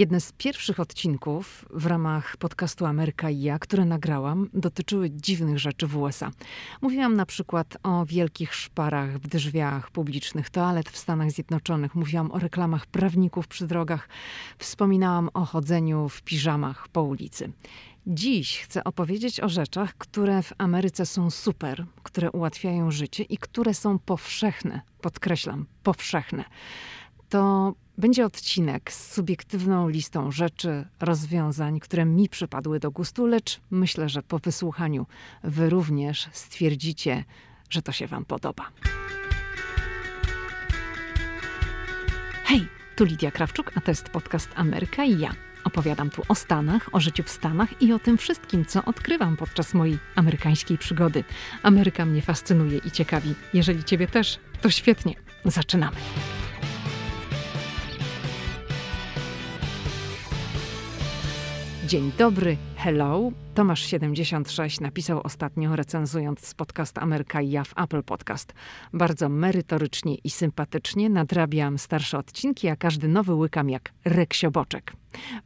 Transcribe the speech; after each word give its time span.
Jedne 0.00 0.20
z 0.20 0.32
pierwszych 0.32 0.80
odcinków 0.80 1.64
w 1.70 1.86
ramach 1.86 2.36
podcastu 2.36 2.86
Ameryka 2.86 3.30
i 3.30 3.40
ja, 3.40 3.58
które 3.58 3.84
nagrałam, 3.84 4.48
dotyczyły 4.54 5.10
dziwnych 5.10 5.58
rzeczy 5.58 5.86
w 5.86 5.96
USA. 5.96 6.30
Mówiłam 6.80 7.16
na 7.16 7.26
przykład 7.26 7.76
o 7.82 8.06
wielkich 8.06 8.54
szparach 8.54 9.18
w 9.18 9.28
drzwiach 9.28 9.90
publicznych 9.90 10.50
toalet 10.50 10.88
w 10.88 10.98
Stanach 10.98 11.30
Zjednoczonych. 11.30 11.94
Mówiłam 11.94 12.32
o 12.32 12.38
reklamach 12.38 12.86
prawników 12.86 13.48
przy 13.48 13.66
drogach. 13.66 14.08
Wspominałam 14.58 15.30
o 15.34 15.44
chodzeniu 15.44 16.08
w 16.08 16.22
piżamach 16.22 16.88
po 16.88 17.02
ulicy. 17.02 17.52
Dziś 18.06 18.60
chcę 18.60 18.84
opowiedzieć 18.84 19.40
o 19.40 19.48
rzeczach, 19.48 19.94
które 19.98 20.42
w 20.42 20.52
Ameryce 20.58 21.06
są 21.06 21.30
super, 21.30 21.86
które 22.02 22.30
ułatwiają 22.30 22.90
życie 22.90 23.22
i 23.22 23.38
które 23.38 23.74
są 23.74 23.98
powszechne. 23.98 24.80
Podkreślam, 25.00 25.66
powszechne. 25.82 26.44
To 27.28 27.74
będzie 28.00 28.26
odcinek 28.26 28.92
z 28.92 29.12
subiektywną 29.12 29.88
listą 29.88 30.30
rzeczy, 30.30 30.86
rozwiązań, 31.00 31.80
które 31.80 32.04
mi 32.04 32.28
przypadły 32.28 32.80
do 32.80 32.90
gustu, 32.90 33.26
lecz 33.26 33.60
myślę, 33.70 34.08
że 34.08 34.22
po 34.22 34.38
wysłuchaniu 34.38 35.06
wy 35.44 35.70
również 35.70 36.28
stwierdzicie, 36.32 37.24
że 37.70 37.82
to 37.82 37.92
się 37.92 38.06
Wam 38.06 38.24
podoba. 38.24 38.70
Hej, 42.44 42.66
tu 42.96 43.04
Lidia 43.04 43.30
Krawczuk, 43.30 43.72
a 43.74 43.80
to 43.80 43.90
jest 43.90 44.08
podcast 44.08 44.48
Ameryka 44.54 45.04
i 45.04 45.18
ja. 45.18 45.30
Opowiadam 45.64 46.10
tu 46.10 46.22
o 46.28 46.34
Stanach, 46.34 46.88
o 46.92 47.00
życiu 47.00 47.22
w 47.22 47.30
Stanach 47.30 47.82
i 47.82 47.92
o 47.92 47.98
tym 47.98 48.18
wszystkim, 48.18 48.64
co 48.64 48.84
odkrywam 48.84 49.36
podczas 49.36 49.74
mojej 49.74 49.98
amerykańskiej 50.14 50.78
przygody. 50.78 51.24
Ameryka 51.62 52.06
mnie 52.06 52.22
fascynuje 52.22 52.78
i 52.78 52.90
ciekawi. 52.90 53.34
Jeżeli 53.54 53.84
Ciebie 53.84 54.06
też, 54.06 54.38
to 54.60 54.70
świetnie. 54.70 55.14
Zaczynamy. 55.44 55.96
Dzień 61.90 62.12
dobry, 62.18 62.56
hello. 62.76 63.32
Tomasz76 63.54 64.80
napisał 64.80 65.20
ostatnio, 65.24 65.76
recenzując 65.76 66.54
podcast 66.54 66.98
Ameryka 66.98 67.40
i 67.40 67.50
ja 67.50 67.64
w 67.64 67.78
Apple 67.78 68.02
Podcast. 68.02 68.54
Bardzo 68.92 69.28
merytorycznie 69.28 70.14
i 70.14 70.30
sympatycznie 70.30 71.10
nadrabiam 71.10 71.78
starsze 71.78 72.18
odcinki, 72.18 72.68
a 72.68 72.76
każdy 72.76 73.08
nowy 73.08 73.34
łykam 73.34 73.70
jak 73.70 73.92
reksioboczek. 74.04 74.92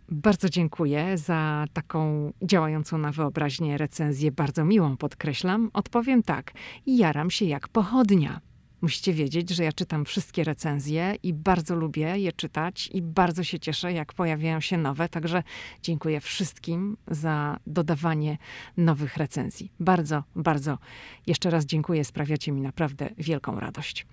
Bardzo 0.09 0.48
dziękuję 0.48 1.19
za 1.19 1.65
taką 1.72 2.33
działającą 2.42 2.98
na 2.98 3.12
wyobraźnię 3.12 3.78
recenzję, 3.78 4.33
bardzo 4.33 4.65
miłą 4.65 4.97
podkreślam. 4.97 5.70
Odpowiem 5.72 6.22
tak, 6.22 6.53
jaram 6.87 7.31
się 7.31 7.45
jak 7.45 7.69
pochodnia. 7.69 8.41
Musicie 8.85 9.13
wiedzieć, 9.13 9.51
że 9.51 9.65
ja 9.65 9.73
czytam 9.73 10.05
wszystkie 10.05 10.45
recenzje 10.45 11.15
i 11.23 11.35
bardzo 11.35 11.75
lubię 11.75 12.19
je 12.19 12.33
czytać 12.33 12.91
i 12.93 13.03
bardzo 13.03 13.45
się 13.45 13.61
cieszę, 13.61 13.93
jak 13.93 14.13
pojawiają 14.13 14.61
się 14.61 14.79
nowe. 14.79 15.09
Także 15.09 15.43
dziękuję 15.83 16.21
wszystkim 16.21 16.97
za 17.09 17.59
dodawanie 17.67 18.39
nowych 18.77 19.17
recenzji. 19.17 19.73
Bardzo, 19.81 20.25
bardzo 20.37 20.79
jeszcze 21.27 21.51
raz 21.51 21.65
dziękuję. 21.65 22.05
Sprawiacie 22.05 22.53
mi 22.53 22.61
naprawdę 22.61 23.11
wielką 23.19 23.61
radość. 23.61 24.07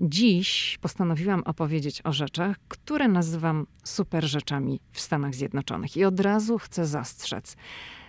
Dziś 0.00 0.78
postanowiłam 0.80 1.42
opowiedzieć 1.42 2.00
o 2.04 2.12
rzeczach, 2.12 2.56
które 2.68 3.08
nazywam 3.08 3.66
super 3.84 4.24
rzeczami 4.24 4.80
w 4.92 5.00
Stanach 5.00 5.34
Zjednoczonych. 5.34 5.96
I 5.96 6.04
od 6.04 6.20
razu 6.20 6.58
chcę 6.58 6.86
zastrzec 6.86 7.56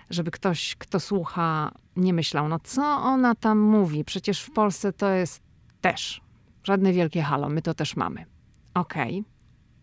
żeby 0.10 0.32
ktoś, 0.32 0.76
kto 0.76 1.00
słucha, 1.00 1.72
nie 1.96 2.14
myślał, 2.14 2.48
no 2.48 2.60
co 2.60 2.84
ona 2.84 3.36
tam 3.36 3.60
mówi? 3.60 4.06
Przecież 4.06 4.42
w 4.42 4.52
Polsce 4.52 4.94
to 4.94 5.10
jest 5.10 5.43
też. 5.84 6.22
Żadne 6.64 6.94
wielkie 6.94 7.22
halo, 7.22 7.50
my 7.50 7.62
to 7.62 7.74
też 7.74 7.96
mamy. 7.96 8.26
Okej, 8.74 9.20
okay. 9.20 9.32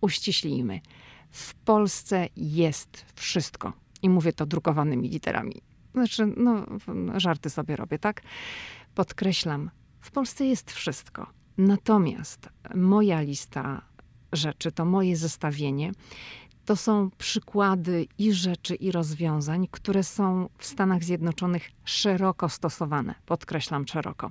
uściślijmy. 0.01 0.81
W 1.31 1.55
Polsce 1.55 2.29
jest 2.37 3.05
wszystko. 3.15 3.73
I 4.03 4.09
mówię 4.09 4.33
to 4.33 4.47
drukowanymi 4.47 5.09
literami. 5.09 5.63
Znaczy, 5.93 6.27
no, 6.37 6.67
żarty 7.17 7.51
sobie 7.51 7.77
robię, 7.77 7.99
tak? 7.99 8.23
Podkreślam, 8.95 9.71
w 10.01 10.11
Polsce 10.11 10.45
jest 10.45 10.73
wszystko. 10.73 11.27
Natomiast 11.59 12.49
moja 12.75 13.21
lista 13.21 13.83
rzeczy, 14.33 14.73
to 14.73 14.85
moje 14.85 15.17
zestawienie, 15.17 15.93
to 16.65 16.77
są 16.77 17.11
przykłady 17.19 18.07
i 18.19 18.33
rzeczy, 18.33 18.75
i 18.75 18.93
rozwiązań, 18.93 19.69
które 19.71 20.03
są 20.03 20.49
w 20.59 20.67
Stanach 20.67 21.05
Zjednoczonych 21.05 21.71
szeroko 21.85 22.49
stosowane. 22.49 23.15
Podkreślam 23.27 23.87
szeroko. 23.87 24.31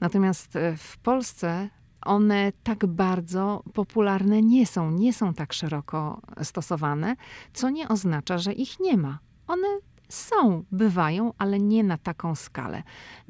Natomiast 0.00 0.56
e, 0.56 0.76
w 0.76 0.98
Polsce 0.98 1.68
one 2.00 2.52
tak 2.62 2.86
bardzo 2.86 3.62
popularne 3.74 4.42
nie 4.42 4.66
są, 4.66 4.90
nie 4.90 5.12
są 5.12 5.34
tak 5.34 5.52
szeroko 5.52 6.20
stosowane, 6.42 7.16
co 7.52 7.70
nie 7.70 7.88
oznacza, 7.88 8.38
że 8.38 8.52
ich 8.52 8.80
nie 8.80 8.96
ma. 8.96 9.18
One 9.46 9.68
są, 10.08 10.64
bywają, 10.72 11.32
ale 11.38 11.58
nie 11.58 11.84
na 11.84 11.98
taką 11.98 12.34
skalę. 12.34 12.82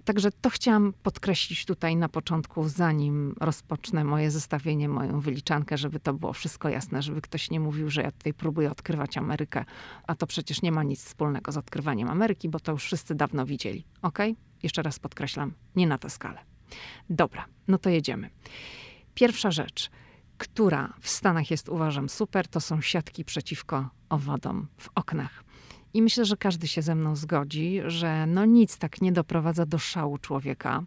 Także 0.05 0.31
to 0.33 0.51
chciałam 0.51 0.93
podkreślić 1.03 1.65
tutaj 1.65 1.97
na 1.97 2.09
początku, 2.09 2.69
zanim 2.69 3.35
rozpocznę 3.41 4.05
moje 4.05 4.31
zestawienie, 4.31 4.89
moją 4.89 5.21
wyliczankę, 5.21 5.79
żeby 5.79 6.01
to 6.01 6.15
było 6.15 6.33
wszystko 6.33 6.69
jasne, 6.69 7.03
żeby 7.03 7.21
ktoś 7.21 7.51
nie 7.51 7.61
mówił, 7.61 7.91
że 7.91 8.03
ja 8.03 8.11
tutaj 8.13 8.35
próbuję 8.35 8.71
odkrywać 8.71 9.19
Amerykę, 9.19 9.65
a 10.07 10.15
to 10.15 10.27
przecież 10.27 10.63
nie 10.63 10.73
ma 10.73 10.83
nic 10.83 11.05
wspólnego 11.05 11.53
z 11.53 11.57
odkrywaniem 11.57 12.09
Ameryki, 12.09 12.49
bo 12.49 12.61
to 12.61 12.73
już 12.73 12.85
wszyscy 12.85 13.15
dawno 13.15 13.47
widzieli. 13.47 13.85
Ok? 14.03 14.19
Jeszcze 14.63 14.83
raz 14.83 14.99
podkreślam, 14.99 15.53
nie 15.77 15.87
na 15.87 15.99
tę 15.99 16.11
skalę. 16.11 16.39
Dobra, 17.11 17.45
no 17.69 17.79
to 17.79 17.91
jedziemy. 17.91 18.31
Pierwsza 19.15 19.51
rzecz, 19.51 19.91
która 20.39 20.93
w 21.01 21.09
Stanach 21.09 21.51
jest, 21.51 21.69
uważam, 21.69 22.09
super, 22.09 22.49
to 22.49 22.61
są 22.61 22.81
siatki 22.81 23.25
przeciwko 23.25 23.89
owadom 24.09 24.67
w 24.79 24.89
oknach. 24.95 25.46
I 25.97 26.03
myślę, 26.03 26.25
że 26.25 26.37
każdy 26.37 26.69
się 26.69 26.83
ze 26.83 26.95
mną 26.95 27.17
zgodzi, 27.17 27.81
że 27.87 28.27
no 28.27 28.45
nic 28.45 28.79
tak 28.79 29.01
nie 29.01 29.13
doprowadza 29.13 29.67
do 29.67 29.79
szału 29.79 30.19
człowieka, 30.19 30.83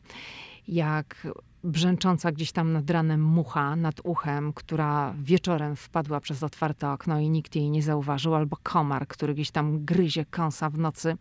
jak 0.68 1.28
brzęcząca 1.64 2.31
gdzieś 2.31 2.52
tam 2.52 2.74
nad 2.74 2.90
ranem 2.90 3.24
mucha 3.24 3.75
nad 3.75 3.96
uchem, 4.03 4.53
która 4.53 5.14
wieczorem 5.24 5.75
wpadła 5.75 6.20
przez 6.20 6.44
otwarte 6.44 6.92
okno 6.92 7.20
i 7.20 7.30
nikt 7.30 7.56
jej 7.56 7.70
nie 7.70 7.84
zauważył, 7.84 8.36
albo 8.36 8.58
komar, 8.64 9.08
który 9.08 9.34
gdzieś 9.34 9.52
tam 9.52 9.86
gryzie 9.86 10.25
kąsa 10.25 10.70
w 10.70 10.78
nocy 10.78 11.16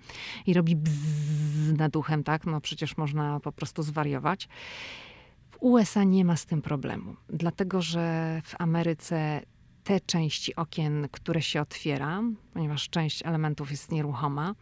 i 0.47 0.55
robi 0.55 0.77
bzzz 0.77 1.79
nad 1.79 1.97
uchem, 1.97 2.25
tak? 2.25 2.47
No 2.47 2.61
przecież 2.61 2.97
można 2.97 3.41
po 3.41 3.53
prostu 3.53 3.83
zwariować. 3.83 4.49
W 5.51 5.57
USA 5.61 6.05
nie 6.05 6.25
ma 6.25 6.37
z 6.37 6.47
tym 6.47 6.63
problemu, 6.63 7.17
dlatego 7.29 7.83
że 7.83 8.41
w 8.45 8.55
Ameryce 8.59 9.43
te 9.89 10.01
części 10.01 10.57
okien, 10.57 11.09
które 11.13 11.43
się 11.43 11.61
otwiera, 11.61 12.23
ponieważ 12.53 12.89
część 12.89 13.23
elementów 13.23 13.71
jest 13.71 13.93
nieruchoma, 13.93 14.55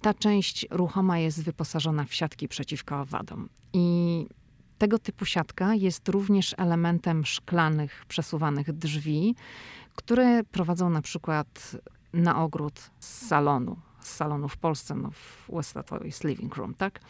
ta 0.00 0.14
część 0.14 0.66
ruchoma 0.70 1.18
jest 1.18 1.42
wyposażona 1.42 2.04
w 2.04 2.14
siatki 2.14 2.48
przeciwko 2.48 3.00
owadom. 3.00 3.48
I 3.72 4.26
tego 4.78 4.98
typu 4.98 5.24
siatka 5.24 5.74
jest 5.74 6.08
również 6.08 6.54
elementem 6.58 7.24
szklanych, 7.24 8.04
przesuwanych 8.08 8.72
drzwi, 8.72 9.34
które 9.94 10.44
prowadzą 10.44 10.90
na 10.90 11.02
przykład 11.02 11.76
na 12.12 12.42
ogród 12.42 12.90
z 12.98 13.26
salonu. 13.26 13.76
Z 14.00 14.14
salonu 14.14 14.48
w 14.48 14.56
Polsce, 14.56 14.94
no 14.94 15.10
w 15.10 15.50
USA 15.50 15.82
to 15.82 16.04
jest 16.04 16.24
living 16.24 16.56
room, 16.56 16.74
tak? 16.74 17.00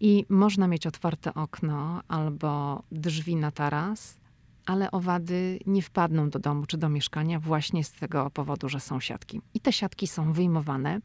I 0.00 0.26
można 0.28 0.68
mieć 0.68 0.86
otwarte 0.86 1.34
okno 1.34 2.02
albo 2.08 2.82
drzwi 2.92 3.36
na 3.36 3.50
taras, 3.50 4.21
ale 4.66 4.90
owady 4.90 5.58
nie 5.66 5.82
wpadną 5.82 6.30
do 6.30 6.38
domu 6.38 6.66
czy 6.66 6.78
do 6.78 6.88
mieszkania 6.88 7.40
właśnie 7.40 7.84
z 7.84 7.92
tego 7.92 8.30
powodu, 8.30 8.68
że 8.68 8.80
są 8.80 9.00
siatki. 9.00 9.40
I 9.54 9.60
te 9.60 9.72
siatki 9.72 10.06
są 10.06 10.32
wyjmowane. 10.32 11.00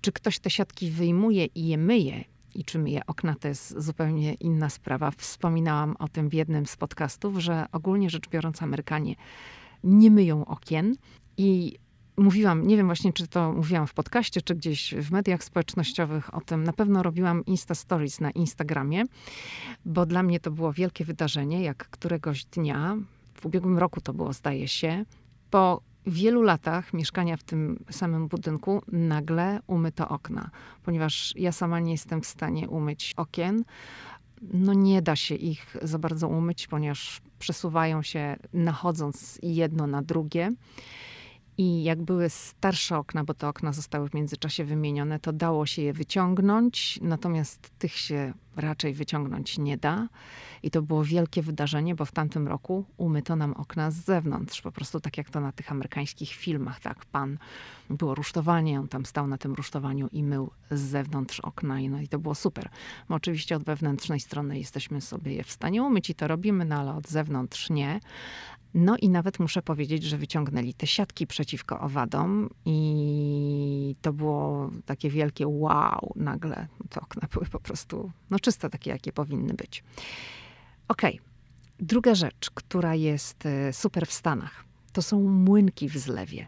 Czy 0.00 0.12
ktoś 0.12 0.38
te 0.38 0.50
siatki 0.50 0.90
wyjmuje 0.90 1.46
i 1.46 1.68
je 1.68 1.78
myje, 1.78 2.24
i 2.54 2.64
czy 2.64 2.78
myje 2.78 3.00
okna, 3.06 3.34
to 3.34 3.48
jest 3.48 3.82
zupełnie 3.82 4.34
inna 4.34 4.70
sprawa. 4.70 5.10
Wspominałam 5.10 5.96
o 5.98 6.08
tym 6.08 6.28
w 6.28 6.34
jednym 6.34 6.66
z 6.66 6.76
podcastów, 6.76 7.38
że 7.38 7.66
ogólnie 7.72 8.10
rzecz 8.10 8.28
biorąc, 8.28 8.62
Amerykanie 8.62 9.14
nie 9.84 10.10
myją 10.10 10.44
okien 10.44 10.96
i 11.36 11.78
mówiłam, 12.16 12.66
nie 12.66 12.76
wiem 12.76 12.86
właśnie, 12.86 13.12
czy 13.12 13.28
to 13.28 13.52
mówiłam 13.52 13.86
w 13.86 13.94
podcaście, 13.94 14.42
czy 14.42 14.54
gdzieś 14.54 14.94
w 14.94 15.10
mediach 15.10 15.44
społecznościowych 15.44 16.34
o 16.34 16.40
tym. 16.40 16.64
Na 16.64 16.72
pewno 16.72 17.02
robiłam 17.02 17.44
Insta 17.46 17.74
Stories 17.74 18.20
na 18.20 18.30
Instagramie, 18.30 19.04
bo 19.84 20.06
dla 20.06 20.22
mnie 20.22 20.40
to 20.40 20.50
było 20.50 20.72
wielkie 20.72 21.04
wydarzenie, 21.04 21.62
jak 21.62 21.88
któregoś 21.88 22.44
dnia, 22.44 22.96
w 23.34 23.46
ubiegłym 23.46 23.78
roku 23.78 24.00
to 24.00 24.12
było, 24.12 24.32
zdaje 24.32 24.68
się, 24.68 25.04
po 25.50 25.82
wielu 26.06 26.42
latach 26.42 26.94
mieszkania 26.94 27.36
w 27.36 27.42
tym 27.42 27.84
samym 27.90 28.28
budynku 28.28 28.82
nagle 28.92 29.60
umyto 29.66 30.08
okna, 30.08 30.50
ponieważ 30.82 31.34
ja 31.36 31.52
sama 31.52 31.80
nie 31.80 31.92
jestem 31.92 32.20
w 32.20 32.26
stanie 32.26 32.68
umyć 32.68 33.14
okien. 33.16 33.64
No 34.52 34.74
nie 34.74 35.02
da 35.02 35.16
się 35.16 35.34
ich 35.34 35.76
za 35.82 35.98
bardzo 35.98 36.28
umyć, 36.28 36.66
ponieważ 36.66 37.20
przesuwają 37.38 38.02
się 38.02 38.36
nachodząc 38.52 39.38
jedno 39.42 39.86
na 39.86 40.02
drugie. 40.02 40.52
I 41.58 41.82
jak 41.82 42.02
były 42.02 42.30
starsze 42.30 42.98
okna, 42.98 43.24
bo 43.24 43.34
te 43.34 43.48
okna 43.48 43.72
zostały 43.72 44.08
w 44.08 44.14
międzyczasie 44.14 44.64
wymienione, 44.64 45.18
to 45.18 45.32
dało 45.32 45.66
się 45.66 45.82
je 45.82 45.92
wyciągnąć, 45.92 46.98
natomiast 47.02 47.70
tych 47.78 47.92
się 47.92 48.32
raczej 48.56 48.94
wyciągnąć 48.94 49.58
nie 49.58 49.76
da. 49.76 50.08
I 50.62 50.70
to 50.70 50.82
było 50.82 51.04
wielkie 51.04 51.42
wydarzenie, 51.42 51.94
bo 51.94 52.04
w 52.04 52.12
tamtym 52.12 52.48
roku 52.48 52.84
umyto 52.96 53.36
nam 53.36 53.52
okna 53.52 53.90
z 53.90 53.94
zewnątrz. 53.94 54.62
Po 54.62 54.72
prostu 54.72 55.00
tak 55.00 55.18
jak 55.18 55.30
to 55.30 55.40
na 55.40 55.52
tych 55.52 55.72
amerykańskich 55.72 56.30
filmach, 56.30 56.80
tak. 56.80 57.04
Pan, 57.04 57.38
było 57.90 58.14
rusztowanie, 58.14 58.80
on 58.80 58.88
tam 58.88 59.06
stał 59.06 59.26
na 59.26 59.38
tym 59.38 59.54
rusztowaniu 59.54 60.08
i 60.12 60.22
mył 60.22 60.50
z 60.70 60.80
zewnątrz 60.80 61.40
okna. 61.40 61.80
I, 61.80 61.88
no 61.88 62.00
i 62.00 62.08
to 62.08 62.18
było 62.18 62.34
super. 62.34 62.68
My 63.08 63.16
oczywiście 63.16 63.56
od 63.56 63.64
wewnętrznej 63.64 64.20
strony 64.20 64.58
jesteśmy 64.58 65.00
sobie 65.00 65.34
je 65.34 65.44
w 65.44 65.50
stanie 65.50 65.82
umyć 65.82 66.10
i 66.10 66.14
to 66.14 66.28
robimy, 66.28 66.64
no 66.64 66.76
ale 66.76 66.94
od 66.94 67.08
zewnątrz 67.08 67.70
nie. 67.70 68.00
No 68.74 68.96
i 68.96 69.08
nawet 69.08 69.38
muszę 69.38 69.62
powiedzieć, 69.62 70.02
że 70.02 70.18
wyciągnęli 70.18 70.74
te 70.74 70.86
siatki 70.86 71.26
przeciwko 71.26 71.80
owadom 71.80 72.50
i 72.64 73.96
to 74.02 74.12
było 74.12 74.70
takie 74.86 75.10
wielkie 75.10 75.46
wow 75.46 76.12
nagle. 76.16 76.66
Te 76.90 77.00
okna 77.00 77.28
były 77.32 77.46
po 77.46 77.60
prostu 77.60 78.10
no 78.30 78.38
czyste, 78.42 78.70
takie 78.70 78.90
jakie 78.90 79.12
powinny 79.12 79.54
być. 79.54 79.84
Okej. 80.88 81.14
Okay. 81.14 81.26
Druga 81.78 82.14
rzecz, 82.14 82.50
która 82.54 82.94
jest 82.94 83.46
e, 83.46 83.72
super 83.72 84.06
w 84.06 84.12
Stanach, 84.12 84.64
to 84.92 85.02
są 85.02 85.20
młynki 85.20 85.88
w 85.88 85.98
zlewie. 85.98 86.46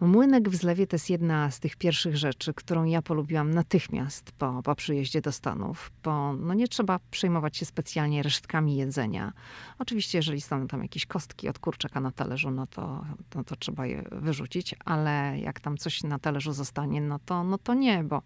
Młynek 0.00 0.48
w 0.48 0.54
zlewie 0.54 0.86
to 0.86 0.94
jest 0.94 1.10
jedna 1.10 1.50
z 1.50 1.60
tych 1.60 1.76
pierwszych 1.76 2.16
rzeczy, 2.16 2.54
którą 2.54 2.84
ja 2.84 3.02
polubiłam 3.02 3.50
natychmiast 3.50 4.32
po, 4.32 4.62
po 4.62 4.74
przyjeździe 4.74 5.20
do 5.20 5.32
Stanów, 5.32 5.92
bo 6.02 6.32
no 6.32 6.54
nie 6.54 6.68
trzeba 6.68 7.00
przejmować 7.10 7.56
się 7.56 7.66
specjalnie 7.66 8.22
resztkami 8.22 8.76
jedzenia. 8.76 9.32
Oczywiście, 9.78 10.18
jeżeli 10.18 10.40
są 10.40 10.66
tam 10.66 10.82
jakieś 10.82 11.06
kostki 11.06 11.48
od 11.48 11.58
kurczaka 11.58 12.00
na 12.00 12.10
talerzu, 12.10 12.50
no 12.50 12.66
to, 12.66 13.04
no 13.34 13.44
to 13.44 13.56
trzeba 13.56 13.86
je 13.86 14.04
wyrzucić, 14.12 14.74
ale 14.84 15.38
jak 15.38 15.60
tam 15.60 15.76
coś 15.76 16.02
na 16.02 16.18
talerzu 16.18 16.52
zostanie, 16.52 17.00
no 17.00 17.18
to, 17.18 17.44
no 17.44 17.58
to 17.58 17.74
nie, 17.74 18.04
bo 18.04 18.22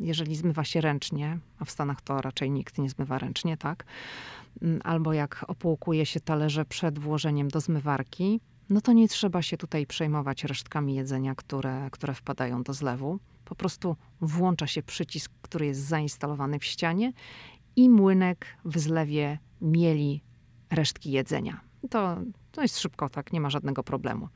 jeżeli 0.00 0.36
zmywa 0.36 0.64
się 0.64 0.80
ręcznie, 0.80 1.38
a 1.58 1.64
w 1.64 1.70
Stanach 1.70 2.00
to 2.00 2.20
raczej 2.20 2.50
nikt 2.50 2.78
nie 2.78 2.90
zmywa 2.90 3.18
ręcznie, 3.18 3.56
tak? 3.56 3.84
Mm, 4.62 4.80
albo 4.84 5.12
jak 5.12 5.44
opłukuje 5.48 6.06
się 6.06 6.20
talerze 6.20 6.64
przed 6.64 6.98
włożeniem 6.98 7.48
do 7.48 7.60
zmywarki, 7.60 8.40
no 8.70 8.80
to 8.80 8.92
nie 8.92 9.08
trzeba 9.08 9.42
się 9.42 9.56
tutaj 9.56 9.86
przejmować 9.86 10.44
resztkami 10.44 10.94
jedzenia, 10.94 11.34
które, 11.34 11.88
które 11.92 12.14
wpadają 12.14 12.62
do 12.62 12.72
zlewu. 12.72 13.18
Po 13.44 13.54
prostu 13.54 13.96
włącza 14.20 14.66
się 14.66 14.82
przycisk, 14.82 15.32
który 15.42 15.66
jest 15.66 15.80
zainstalowany 15.80 16.58
w 16.58 16.64
ścianie 16.64 17.12
i 17.76 17.90
młynek 17.90 18.46
w 18.64 18.78
zlewie 18.78 19.38
mieli 19.60 20.22
resztki 20.70 21.10
jedzenia. 21.10 21.60
To, 21.90 22.20
to 22.52 22.62
jest 22.62 22.78
szybko, 22.78 23.08
tak, 23.08 23.32
nie 23.32 23.40
ma 23.40 23.50
żadnego 23.50 23.82
problemu. 23.82 24.28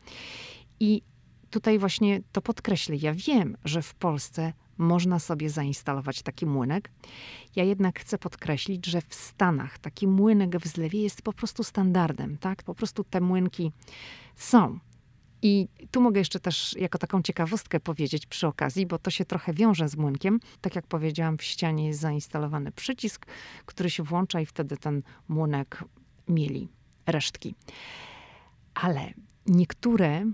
I 0.81 1.03
tutaj 1.51 1.79
właśnie 1.79 2.21
to 2.33 2.43
podkreślę. 2.43 2.97
Ja 2.97 3.15
wiem, 3.15 3.57
że 3.65 3.83
w 3.83 3.95
Polsce 3.95 4.53
można 4.79 5.19
sobie 5.19 5.51
zainstalować 5.51 6.23
taki 6.23 6.47
młynek. 6.47 6.91
Ja 7.57 7.65
jednak 7.65 8.01
chcę 8.01 8.19
podkreślić, 8.19 8.87
że 8.87 9.01
w 9.01 9.15
Stanach 9.15 9.79
taki 9.79 10.07
młynek 10.07 10.59
w 10.59 10.67
zlewie 10.67 11.03
jest 11.03 11.23
po 11.23 11.33
prostu 11.33 11.65
standardem, 11.65 12.39
tak? 12.39 12.63
Po 12.63 12.75
prostu 12.75 13.05
te 13.05 13.21
młynki 13.21 13.73
są. 14.37 14.79
I 15.43 15.69
tu 15.91 16.01
mogę 16.01 16.19
jeszcze 16.19 16.41
też 16.41 16.77
jako 16.79 16.99
taką 16.99 17.23
ciekawostkę 17.23 17.81
powiedzieć 17.81 18.27
przy 18.27 18.47
okazji, 18.47 18.87
bo 18.87 18.99
to 18.99 19.11
się 19.11 19.25
trochę 19.25 19.53
wiąże 19.53 19.89
z 19.89 19.97
młynkiem. 19.97 20.41
Tak 20.61 20.77
jak 20.77 20.87
powiedziałam, 20.87 21.39
w 21.39 21.43
ścianie 21.43 21.87
jest 21.87 22.01
zainstalowany 22.01 22.73
przycisk, 22.73 23.27
który 23.67 23.91
się 23.91 24.03
włącza 24.03 24.41
i 24.41 24.47
wtedy 24.47 24.77
ten 24.77 25.03
młynek 25.29 25.85
mieli 26.29 26.69
resztki. 27.07 27.55
Ale 28.75 29.13
niektóre 29.47 30.25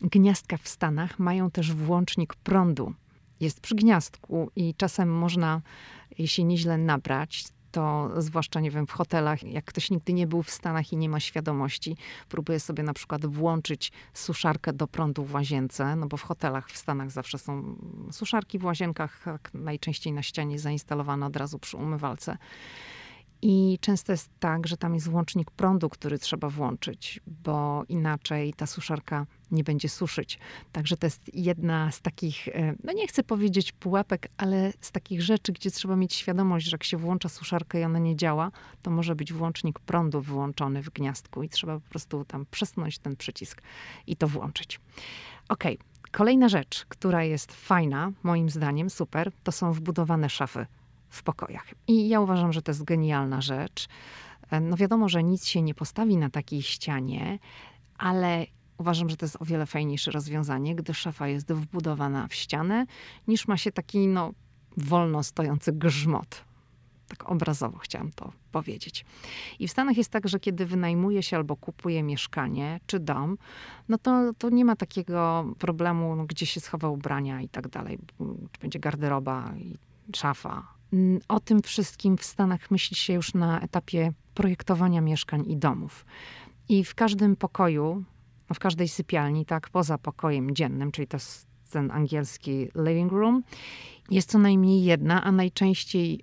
gniazdka 0.00 0.56
w 0.56 0.68
Stanach 0.68 1.18
mają 1.18 1.50
też 1.50 1.72
włącznik 1.72 2.34
prądu. 2.34 2.94
Jest 3.42 3.60
przy 3.60 3.74
gniazdku 3.74 4.50
i 4.56 4.74
czasem 4.74 5.18
można 5.18 5.60
się 6.24 6.44
nieźle 6.44 6.78
nabrać, 6.78 7.44
to 7.72 8.10
zwłaszcza, 8.22 8.60
nie 8.60 8.70
wiem, 8.70 8.86
w 8.86 8.92
hotelach, 8.92 9.42
jak 9.42 9.64
ktoś 9.64 9.90
nigdy 9.90 10.12
nie 10.12 10.26
był 10.26 10.42
w 10.42 10.50
Stanach 10.50 10.92
i 10.92 10.96
nie 10.96 11.08
ma 11.08 11.20
świadomości, 11.20 11.96
próbuje 12.28 12.60
sobie 12.60 12.82
na 12.82 12.92
przykład 12.94 13.26
włączyć 13.26 13.92
suszarkę 14.14 14.72
do 14.72 14.86
prądu 14.86 15.24
w 15.24 15.34
łazience, 15.34 15.96
no 15.96 16.06
bo 16.06 16.16
w 16.16 16.22
hotelach 16.22 16.70
w 16.70 16.78
Stanach 16.78 17.10
zawsze 17.10 17.38
są 17.38 17.76
suszarki 18.10 18.58
w 18.58 18.64
łazienkach, 18.64 19.24
najczęściej 19.54 20.12
na 20.12 20.22
ścianie 20.22 20.58
zainstalowane 20.58 21.26
od 21.26 21.36
razu 21.36 21.58
przy 21.58 21.76
umywalce. 21.76 22.38
I 23.44 23.78
często 23.80 24.12
jest 24.12 24.30
tak, 24.40 24.66
że 24.66 24.76
tam 24.76 24.94
jest 24.94 25.08
łącznik 25.08 25.50
prądu, 25.50 25.88
który 25.88 26.18
trzeba 26.18 26.48
włączyć, 26.48 27.20
bo 27.26 27.84
inaczej 27.88 28.54
ta 28.54 28.66
suszarka 28.66 29.26
nie 29.50 29.64
będzie 29.64 29.88
suszyć. 29.88 30.38
Także 30.72 30.96
to 30.96 31.06
jest 31.06 31.34
jedna 31.34 31.92
z 31.92 32.00
takich, 32.00 32.48
e, 32.48 32.74
no 32.84 32.92
nie 32.92 33.08
chcę 33.08 33.22
powiedzieć 33.22 33.72
pułapek, 33.72 34.28
ale 34.36 34.72
z 34.80 34.92
takich 34.92 35.22
rzeczy, 35.22 35.52
gdzie 35.52 35.70
trzeba 35.70 35.96
mieć 35.96 36.14
świadomość, 36.14 36.66
że 36.66 36.74
jak 36.74 36.84
się 36.84 36.96
włącza 36.96 37.28
suszarkę 37.28 37.80
i 37.80 37.84
ona 37.84 37.98
nie 37.98 38.16
działa, 38.16 38.50
to 38.82 38.90
może 38.90 39.14
być 39.14 39.32
włącznik 39.32 39.80
prądu 39.80 40.20
włączony 40.20 40.82
w 40.82 40.90
gniazdku 40.90 41.42
i 41.42 41.48
trzeba 41.48 41.74
po 41.80 41.88
prostu 41.90 42.24
tam 42.24 42.46
przesunąć 42.50 42.98
ten 42.98 43.16
przycisk 43.16 43.62
i 44.06 44.16
to 44.16 44.28
włączyć. 44.28 44.80
Ok. 45.48 45.64
Kolejna 46.10 46.48
rzecz, 46.48 46.86
która 46.88 47.24
jest 47.24 47.52
fajna, 47.52 48.12
moim 48.22 48.50
zdaniem, 48.50 48.90
super, 48.90 49.32
to 49.42 49.52
są 49.52 49.72
wbudowane 49.72 50.30
szafy 50.30 50.66
w 51.12 51.22
pokojach. 51.22 51.66
I 51.86 52.08
ja 52.08 52.20
uważam, 52.20 52.52
że 52.52 52.62
to 52.62 52.70
jest 52.70 52.84
genialna 52.84 53.40
rzecz. 53.40 53.88
E, 54.50 54.60
no 54.60 54.76
wiadomo, 54.76 55.08
że 55.08 55.22
nic 55.22 55.46
się 55.46 55.62
nie 55.62 55.74
postawi 55.74 56.16
na 56.16 56.30
takiej 56.30 56.62
ścianie, 56.62 57.38
ale 57.98 58.46
uważam, 58.78 59.10
że 59.10 59.16
to 59.16 59.24
jest 59.24 59.36
o 59.40 59.44
wiele 59.44 59.66
fajniejsze 59.66 60.10
rozwiązanie, 60.10 60.74
gdy 60.74 60.94
szafa 60.94 61.28
jest 61.28 61.52
wbudowana 61.52 62.28
w 62.28 62.34
ścianę, 62.34 62.86
niż 63.28 63.48
ma 63.48 63.56
się 63.56 63.72
taki 63.72 64.06
no, 64.06 64.32
wolno 64.76 65.22
stojący 65.22 65.72
grzmot. 65.72 66.44
Tak 67.08 67.30
obrazowo 67.30 67.78
chciałam 67.78 68.10
to 68.10 68.32
powiedzieć. 68.52 69.04
I 69.58 69.68
w 69.68 69.70
Stanach 69.70 69.96
jest 69.96 70.10
tak, 70.10 70.28
że 70.28 70.40
kiedy 70.40 70.66
wynajmuje 70.66 71.22
się 71.22 71.36
albo 71.36 71.56
kupuje 71.56 72.02
mieszkanie 72.02 72.80
czy 72.86 73.00
dom, 73.00 73.38
no 73.88 73.98
to, 73.98 74.32
to 74.38 74.50
nie 74.50 74.64
ma 74.64 74.76
takiego 74.76 75.46
problemu, 75.58 76.16
no, 76.16 76.24
gdzie 76.24 76.46
się 76.46 76.60
schowa 76.60 76.88
ubrania 76.88 77.40
i 77.40 77.48
tak 77.48 77.68
dalej. 77.68 77.98
Czy 78.52 78.60
będzie 78.60 78.78
garderoba 78.78 79.52
i 79.58 79.78
szafa, 80.16 80.81
o 81.28 81.40
tym 81.40 81.62
wszystkim 81.62 82.16
w 82.16 82.24
Stanach 82.24 82.70
myśli 82.70 82.96
się 82.96 83.12
już 83.12 83.34
na 83.34 83.60
etapie 83.60 84.12
projektowania 84.34 85.00
mieszkań 85.00 85.50
i 85.50 85.56
domów. 85.56 86.06
I 86.68 86.84
w 86.84 86.94
każdym 86.94 87.36
pokoju, 87.36 88.04
w 88.54 88.58
każdej 88.58 88.88
sypialni, 88.88 89.46
tak, 89.46 89.70
poza 89.70 89.98
pokojem 89.98 90.54
dziennym, 90.54 90.92
czyli 90.92 91.06
to 91.06 91.18
ten 91.70 91.90
angielski 91.90 92.68
living 92.74 93.12
room, 93.12 93.42
jest 94.10 94.30
co 94.30 94.38
najmniej 94.38 94.84
jedna, 94.84 95.24
a 95.24 95.32
najczęściej 95.32 96.20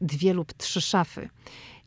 dwie 0.00 0.34
lub 0.34 0.52
trzy 0.52 0.80
szafy. 0.80 1.28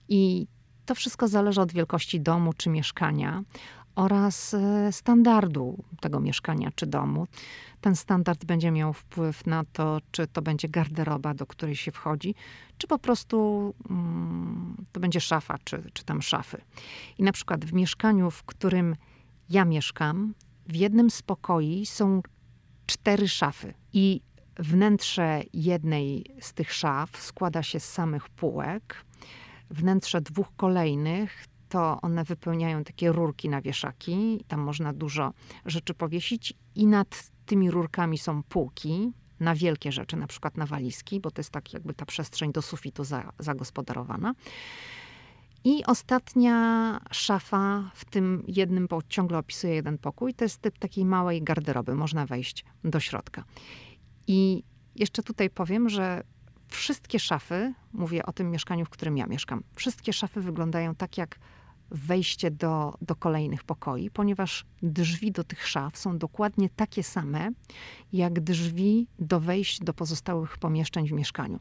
I 0.09 0.48
to 0.86 0.95
wszystko 0.95 1.27
zależy 1.27 1.62
od 1.62 1.71
wielkości 1.71 2.21
domu 2.21 2.54
czy 2.57 2.69
mieszkania 2.69 3.44
oraz 3.98 4.54
e, 4.54 4.92
standardu 4.92 5.84
tego 6.02 6.20
mieszkania 6.20 6.72
czy 6.76 6.88
domu. 6.88 7.28
Ten 7.81 7.95
standard 7.95 8.45
będzie 8.45 8.71
miał 8.71 8.94
wpływ 8.94 9.45
na 9.45 9.64
to, 9.74 10.00
czy 10.12 10.28
to 10.28 10.42
będzie 10.42 10.69
garderoba, 10.69 11.33
do 11.33 11.45
której 11.45 11.76
się 11.76 11.92
wchodzi, 11.92 12.36
czy 12.78 12.88
po 12.88 13.00
prostu 13.00 13.74
mm, 13.90 14.86
to 14.92 15.00
będzie 15.00 15.21
szafa, 15.21 15.57
czy, 15.64 15.92
czy 15.94 16.06
tam 16.06 16.21
szafy. 16.21 16.62
I 17.18 17.24
na 17.24 17.31
przykład 17.31 17.66
w 17.66 17.74
mieszkaniu, 17.74 18.31
w 18.31 18.44
którym 18.44 18.95
ja 19.50 19.66
mieszkam, 19.66 20.33
w 20.68 20.76
jednym 20.76 21.10
z 21.10 21.21
pokoi 21.21 21.86
są 21.86 22.21
cztery 22.86 23.28
szafy. 23.28 23.74
I 23.94 24.21
wnętrze 24.60 25.42
jednej 25.54 26.26
z 26.40 26.54
tych 26.54 26.74
szaf 26.74 27.21
składa 27.21 27.64
się 27.64 27.80
z 27.80 27.92
samych 27.92 28.30
półek. 28.30 29.06
Wnętrze 29.69 30.21
dwóch 30.21 30.56
kolejnych 30.57 31.45
to 31.69 32.02
one 32.02 32.24
wypełniają 32.24 32.83
takie 32.83 33.12
rurki 33.12 33.50
na 33.50 33.62
wieszaki. 33.62 34.45
Tam 34.47 34.59
można 34.59 34.94
dużo 34.94 35.33
rzeczy 35.66 35.94
powiesić 35.94 36.54
i 36.76 36.88
nad 36.88 37.31
tymi 37.45 37.71
rurkami 37.71 38.18
są 38.18 38.44
półki 38.44 39.12
na 39.40 39.56
wielkie 39.56 39.92
rzeczy, 39.92 40.18
na 40.18 40.28
przykład 40.28 40.57
na 40.57 40.66
walizki, 40.66 41.19
bo 41.19 41.31
to 41.31 41.40
jest 41.40 41.50
tak 41.50 41.74
jakby 41.74 41.94
ta 41.94 42.06
przestrzeń 42.06 42.52
do 42.52 42.62
sufitu 42.62 43.04
za, 43.04 43.31
zagospodarowana. 43.40 44.33
I 45.64 45.86
ostatnia 45.86 47.00
szafa 47.12 47.92
w 47.94 48.06
tym 48.06 48.44
jednym, 48.47 48.88
bo 48.88 49.02
ciągle 49.09 49.38
opisuję 49.38 49.74
jeden 49.76 49.97
pokój, 49.97 50.33
to 50.33 50.45
jest 50.45 50.62
typ 50.62 50.78
takiej 50.78 51.06
małej 51.06 51.44
garderoby. 51.44 51.95
Można 51.95 52.26
wejść 52.26 52.66
do 52.83 53.00
środka. 53.00 53.44
I 54.28 54.64
jeszcze 54.95 55.24
tutaj 55.24 55.50
powiem, 55.50 55.90
że 55.90 56.24
wszystkie 56.68 57.19
szafy, 57.19 57.74
mówię 57.94 58.26
o 58.26 58.33
tym 58.33 58.52
mieszkaniu, 58.52 58.86
w 58.86 58.90
którym 58.90 59.18
ja 59.18 59.28
mieszkam, 59.28 59.64
wszystkie 59.76 60.14
szafy 60.14 60.42
wyglądają 60.42 60.95
tak 60.95 61.18
jak 61.18 61.40
wejście 61.92 62.52
do, 62.52 62.98
do 63.02 63.16
kolejnych 63.16 63.64
pokoi, 63.64 64.10
ponieważ 64.10 64.66
drzwi 64.82 65.32
do 65.32 65.44
tych 65.44 65.68
szaf 65.68 65.98
są 65.98 66.18
dokładnie 66.18 66.70
takie 66.70 67.04
same, 67.04 67.50
jak 68.14 68.40
drzwi 68.40 69.08
do 69.20 69.40
wejść 69.40 69.80
do 69.80 69.94
pozostałych 69.94 70.58
pomieszczeń 70.58 71.08
w 71.08 71.12
mieszkaniu. 71.12 71.60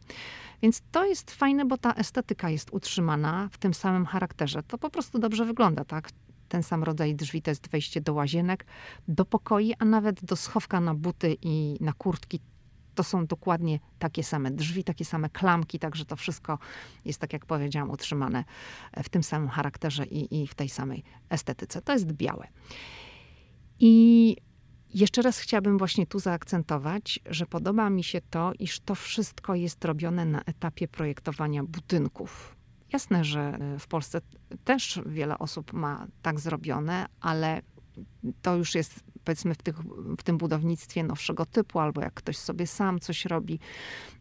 Więc 0.62 0.82
to 0.92 1.04
jest 1.04 1.30
fajne, 1.30 1.64
bo 1.64 1.78
ta 1.78 1.94
estetyka 1.94 2.50
jest 2.50 2.70
utrzymana 2.72 3.48
w 3.52 3.58
tym 3.58 3.74
samym 3.74 4.06
charakterze. 4.06 4.62
To 4.62 4.78
po 4.78 4.90
prostu 4.90 5.18
dobrze 5.18 5.44
wygląda, 5.44 5.84
tak? 5.84 6.10
Ten 6.48 6.62
sam 6.62 6.84
rodzaj 6.84 7.14
drzwi 7.14 7.42
to 7.42 7.50
jest 7.50 7.68
wejście 7.68 8.00
do 8.00 8.14
łazienek, 8.14 8.66
do 9.08 9.24
pokoi, 9.24 9.74
a 9.78 9.84
nawet 9.84 10.24
do 10.24 10.36
schowka 10.36 10.80
na 10.80 10.94
buty 10.94 11.36
i 11.42 11.76
na 11.80 11.92
kurtki. 11.92 12.40
To 12.96 13.04
są 13.04 13.26
dokładnie 13.26 13.80
takie 13.98 14.22
same 14.22 14.50
drzwi, 14.50 14.84
takie 14.84 15.04
same 15.04 15.30
klamki, 15.30 15.78
także 15.78 16.04
to 16.04 16.16
wszystko 16.16 16.58
jest, 17.04 17.20
tak 17.20 17.32
jak 17.32 17.46
powiedziałam, 17.46 17.90
utrzymane 17.90 18.44
w 19.04 19.08
tym 19.08 19.22
samym 19.22 19.48
charakterze 19.48 20.06
i, 20.06 20.42
i 20.42 20.46
w 20.46 20.54
tej 20.54 20.68
samej 20.68 21.04
estetyce. 21.30 21.82
To 21.82 21.92
jest 21.92 22.12
białe. 22.12 22.48
I 23.80 24.36
jeszcze 24.94 25.22
raz 25.22 25.38
chciałabym 25.38 25.78
właśnie 25.78 26.06
tu 26.06 26.18
zaakcentować, 26.18 27.20
że 27.26 27.46
podoba 27.46 27.90
mi 27.90 28.04
się 28.04 28.20
to, 28.30 28.52
iż 28.58 28.80
to 28.80 28.94
wszystko 28.94 29.54
jest 29.54 29.84
robione 29.84 30.24
na 30.24 30.42
etapie 30.42 30.88
projektowania 30.88 31.64
budynków. 31.64 32.56
Jasne, 32.92 33.24
że 33.24 33.58
w 33.78 33.86
Polsce 33.86 34.20
też 34.64 35.00
wiele 35.06 35.38
osób 35.38 35.72
ma 35.72 36.06
tak 36.22 36.40
zrobione, 36.40 37.06
ale 37.20 37.62
to 38.42 38.56
już 38.56 38.74
jest 38.74 39.00
powiedzmy 39.24 39.54
w, 39.54 39.62
tych, 39.62 39.78
w 40.18 40.22
tym 40.22 40.38
budownictwie 40.38 41.02
nowszego 41.02 41.46
typu, 41.46 41.78
albo 41.78 42.00
jak 42.00 42.14
ktoś 42.14 42.36
sobie 42.36 42.66
sam 42.66 43.00
coś 43.00 43.24
robi 43.24 43.58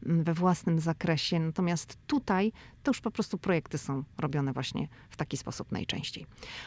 mm, 0.05 0.23
we 0.23 0.33
własnym 0.33 0.79
zakresie. 0.79 1.39
Natomiast 1.39 1.97
tutaj 2.07 2.51
to 2.83 2.89
już 2.89 3.01
po 3.01 3.11
prostu 3.11 3.37
projekty 3.37 3.77
są 3.77 4.03
robione 4.17 4.53
właśnie 4.53 4.87
w 5.09 5.17
taki 5.17 5.37
sposób 5.37 5.71
najczęściej. 5.71 6.25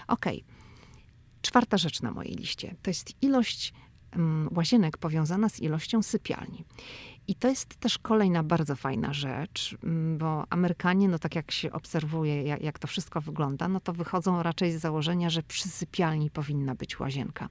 Ok. 0.08 0.26
Czwarta 1.42 1.78
rzecz 1.78 2.02
na 2.02 2.10
mojej 2.10 2.34
liście 2.34 2.74
to 2.82 2.90
jest 2.90 3.22
ilość 3.22 3.72
mm, 4.12 4.48
łazienek 4.56 4.98
powiązana 4.98 5.48
z 5.48 5.60
ilością 5.60 6.02
sypialni. 6.02 6.64
I 7.28 7.34
to 7.34 7.48
jest 7.48 7.76
też 7.76 7.98
kolejna 7.98 8.42
bardzo 8.42 8.76
fajna 8.76 9.12
rzecz, 9.12 9.76
mm, 9.84 10.18
bo 10.18 10.44
Amerykanie, 10.50 11.08
no 11.08 11.18
tak 11.18 11.34
jak 11.34 11.50
się 11.50 11.72
obserwuje, 11.72 12.42
jak, 12.42 12.62
jak, 12.62 12.78
to 12.78 12.86
wszystko 12.86 13.20
wygląda, 13.20 13.68
no 13.68 13.80
to 13.80 13.92
wychodzą 13.92 14.42
raczej 14.42 14.72
z 14.72 14.80
założenia, 14.80 15.30
że 15.30 15.42
przy 15.42 15.68
sypialni 15.68 16.30
powinna 16.30 16.74
być 16.74 17.00
łazienka. 17.00 17.48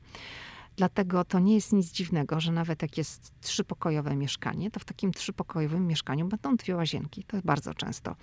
Dlatego 0.75 1.25
to 1.25 1.39
nie 1.39 1.55
jest 1.55 1.73
nic 1.73 1.91
dziwnego, 1.91 2.39
że 2.39 2.51
nawet 2.51 2.81
jak 2.81 2.97
jest 2.97 3.31
trzypokojowe 3.41 4.15
mieszkanie, 4.15 4.71
to 4.71 4.79
w 4.79 4.85
takim 4.85 5.11
trzypokojowym 5.11 5.87
mieszkaniu 5.87 6.27
będą 6.27 6.55
dwie 6.55 6.75
łazienki. 6.75 7.23
To 7.23 7.37
jest 7.37 7.45
bardzo 7.45 7.73
często. 7.73 8.15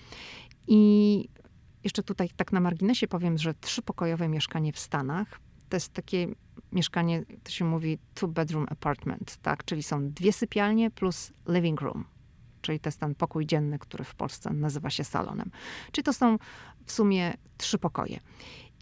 I 0.69 1.29
jeszcze 1.85 2.03
tutaj 2.03 2.31
tak 2.37 2.53
na 2.53 2.61
marginesie 2.61 3.09
powiem, 3.09 3.39
że 3.39 3.55
trzypokojowe 3.55 4.29
mieszkanie 4.29 4.73
w 4.73 4.79
Stanach 4.79 5.41
to 5.75 5.77
jest 5.77 5.93
takie 5.93 6.29
mieszkanie, 6.73 7.25
to 7.43 7.51
się 7.51 7.65
mówi 7.65 7.99
two 8.15 8.29
bedroom 8.29 8.67
apartment, 8.71 9.37
tak? 9.43 9.65
Czyli 9.65 9.83
są 9.83 10.11
dwie 10.11 10.33
sypialnie 10.33 10.91
plus 10.91 11.33
living 11.49 11.81
room. 11.81 12.05
Czyli 12.61 12.81
to 12.81 12.89
jest 12.89 13.01
ten 13.01 13.15
pokój 13.15 13.47
dzienny, 13.47 13.79
który 13.79 14.05
w 14.05 14.15
Polsce 14.15 14.51
nazywa 14.51 14.91
się 14.91 15.05
salonem. 15.05 15.51
Czyli 15.93 16.05
to 16.05 16.13
są 16.13 16.39
w 16.85 16.93
sumie 16.93 17.35
trzy 17.57 17.79
pokoje. 17.79 18.21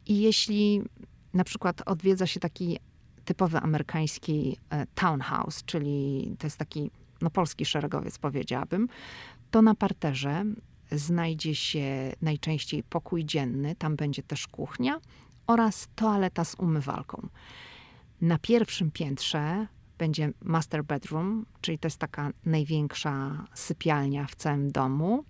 I 0.06 0.20
jeśli 0.20 0.82
na 1.34 1.44
przykład 1.44 1.82
odwiedza 1.87 2.26
się 2.26 2.40
taki 2.40 2.78
typowy 3.25 3.58
amerykański 3.58 4.56
e, 4.70 4.87
townhouse, 4.87 5.64
czyli 5.64 6.37
to 6.38 6.46
jest 6.46 6.56
taki 6.56 6.90
no, 7.22 7.30
polski 7.30 7.64
szeregowiec, 7.64 8.18
powiedziałabym, 8.18 8.88
to 9.50 9.62
na 9.62 9.75
parterze 9.75 10.44
znajdzie 10.90 11.54
się 11.54 12.12
najczęściej 12.22 12.82
pokój 12.82 13.25
dzienny, 13.25 13.76
tam 13.76 13.96
będzie 13.96 14.22
też 14.22 14.46
kuchnia 14.46 15.00
oraz 15.46 15.88
toaleta 15.94 16.44
z 16.44 16.54
umywalką. 16.54 17.28
Na 18.20 18.38
pierwszym 18.38 18.90
piętrze 18.90 19.66
będzie 19.99 20.32
master 20.42 20.84
bedroom, 20.84 21.46
czyli 21.61 21.78
to 21.78 21.87
jest 21.87 21.99
taka 21.99 22.30
największa 22.44 23.44
sypialnia 23.54 24.26
w 24.26 24.34
całym 24.34 24.72
domu. 24.72 25.25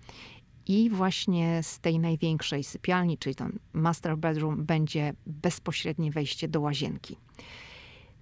I 0.66 0.90
właśnie 0.90 1.62
z 1.62 1.80
tej 1.80 1.98
największej 1.98 2.64
sypialni, 2.64 3.18
czyli 3.18 3.34
ten 3.34 3.58
master 3.72 4.16
bedroom, 4.16 4.64
będzie 4.64 5.14
bezpośrednie 5.26 6.10
wejście 6.10 6.48
do 6.48 6.60
łazienki. 6.60 7.16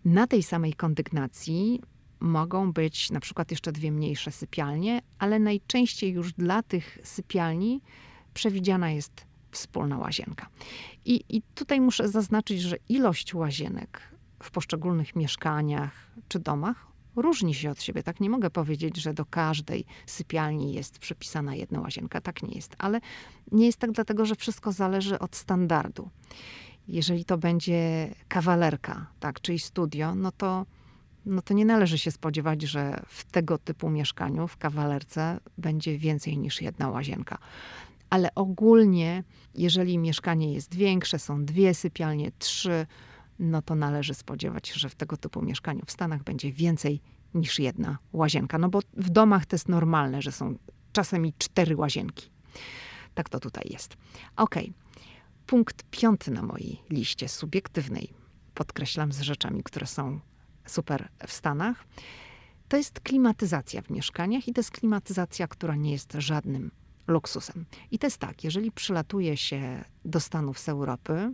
Na 0.05 0.27
tej 0.27 0.43
samej 0.43 0.73
kondygnacji 0.73 1.81
mogą 2.21 2.73
być 2.73 3.11
na 3.11 3.21
przykład 3.21 3.51
jeszcze 3.51 3.73
dwie 3.73 3.93
mniejsze 3.93 4.33
sypialnie, 4.33 5.03
ale 5.19 5.39
najczęściej 5.39 6.13
już 6.13 6.33
dla 6.33 6.63
tych 6.63 6.99
sypialni 7.03 7.81
przewidziana 8.35 8.91
jest 8.91 9.30
wspólna 9.51 9.99
łazienka. 9.99 10.49
I, 11.05 11.25
I 11.29 11.43
tutaj 11.55 11.81
muszę 11.81 12.09
zaznaczyć, 12.09 12.63
że 12.63 12.77
ilość 12.89 13.35
łazienek 13.35 14.01
w 14.43 14.51
poszczególnych 14.51 15.17
mieszkaniach 15.17 16.11
czy 16.29 16.39
domach 16.39 16.91
różni 17.17 17.55
się 17.55 17.71
od 17.71 17.83
siebie. 17.83 18.03
Tak 18.03 18.21
nie 18.21 18.31
mogę 18.31 18.51
powiedzieć, 18.51 18.97
że 18.97 19.15
do 19.15 19.25
każdej 19.25 19.85
sypialni 20.07 20.75
jest 20.75 20.99
przypisana 20.99 21.55
jedna 21.55 21.81
łazienka. 21.81 22.21
Tak 22.21 22.43
nie 22.43 22.55
jest. 22.55 22.75
Ale 22.79 23.01
nie 23.53 23.67
jest 23.67 23.79
tak 23.79 23.93
dlatego, 23.93 24.27
że 24.27 24.35
wszystko 24.35 24.73
zależy 24.73 25.19
od 25.19 25.37
standardu. 25.37 26.11
Jeżeli 26.89 27.25
to 27.25 27.39
będzie 27.39 28.11
kawalerka, 28.29 29.07
tak, 29.21 29.41
czyli 29.41 29.59
studio, 29.59 30.15
no 30.15 30.33
to, 30.33 30.67
no 31.27 31.43
to 31.43 31.55
nie 31.55 31.65
należy 31.65 31.99
się 31.99 32.11
spodziewać, 32.11 32.63
że 32.63 33.03
w 33.07 33.25
tego 33.25 33.59
typu 33.59 33.91
mieszkaniu, 33.91 34.49
w 34.49 34.57
kawalerce, 34.57 35.41
będzie 35.59 35.99
więcej 35.99 36.39
niż 36.39 36.63
jedna 36.63 36.91
łazienka. 36.91 37.39
Ale 38.11 38.35
ogólnie, 38.35 39.25
jeżeli 39.55 39.99
mieszkanie 39.99 40.53
jest 40.53 40.75
większe, 40.75 41.19
są 41.19 41.45
dwie 41.45 41.75
sypialnie, 41.75 42.33
trzy, 42.39 42.87
no 43.39 43.63
to 43.63 43.75
należy 43.75 44.15
spodziewać 44.15 44.69
się, 44.69 44.75
że 44.77 44.89
w 44.89 44.95
tego 44.95 45.17
typu 45.17 45.43
mieszkaniu 45.43 45.83
w 45.87 45.91
Stanach 45.91 46.23
będzie 46.23 46.53
więcej 46.53 47.01
niż 47.35 47.59
jedna 47.59 47.99
łazienka. 48.13 48.59
No 48.59 48.69
bo 48.69 48.81
w 48.97 49.11
domach 49.11 49.47
to 49.47 49.55
jest 49.55 49.69
normalne, 49.69 50.23
że 50.23 50.33
są 50.33 50.59
czasami 50.93 51.33
cztery 51.39 51.77
łazienki. 51.77 52.31
Tak 53.15 53.29
to 53.29 53.41
tutaj 53.41 53.69
jest. 53.71 53.97
Okay. 54.37 54.73
Punkt 55.47 55.83
piąty 55.91 56.31
na 56.31 56.43
mojej 56.43 56.83
liście 56.91 57.29
subiektywnej, 57.29 58.13
podkreślam 58.55 59.13
z 59.13 59.21
rzeczami, 59.21 59.63
które 59.63 59.87
są 59.87 60.21
super 60.67 61.09
w 61.27 61.33
Stanach, 61.33 61.85
to 62.69 62.77
jest 62.77 63.01
klimatyzacja 63.01 63.83
w 63.83 63.91
mieszkaniach 63.91 64.49
i 64.49 64.53
to 64.53 64.61
jest 64.61 64.71
klimatyzacja, 64.71 65.49
która 65.49 65.77
nie 65.77 65.93
jest 65.93 66.13
żadnym 66.19 66.71
luksusem. 67.11 67.65
I 67.91 67.99
to 67.99 68.07
jest 68.07 68.19
tak, 68.19 68.45
jeżeli 68.45 68.73
przylatuje 68.73 69.37
się 69.37 69.85
do 70.05 70.21
Stanów 70.21 70.59
z 70.59 70.69
Europy, 70.69 71.33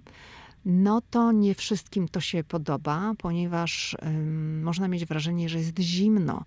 no 0.67 1.03
to 1.11 1.33
nie 1.33 1.55
wszystkim 1.55 2.09
to 2.09 2.21
się 2.21 2.45
podoba, 2.45 3.13
ponieważ 3.19 3.97
ym, 4.07 4.63
można 4.63 4.89
mieć 4.89 5.07
wrażenie, 5.07 5.49
że 5.49 5.59
jest 5.59 5.79
zimno. 5.79 6.45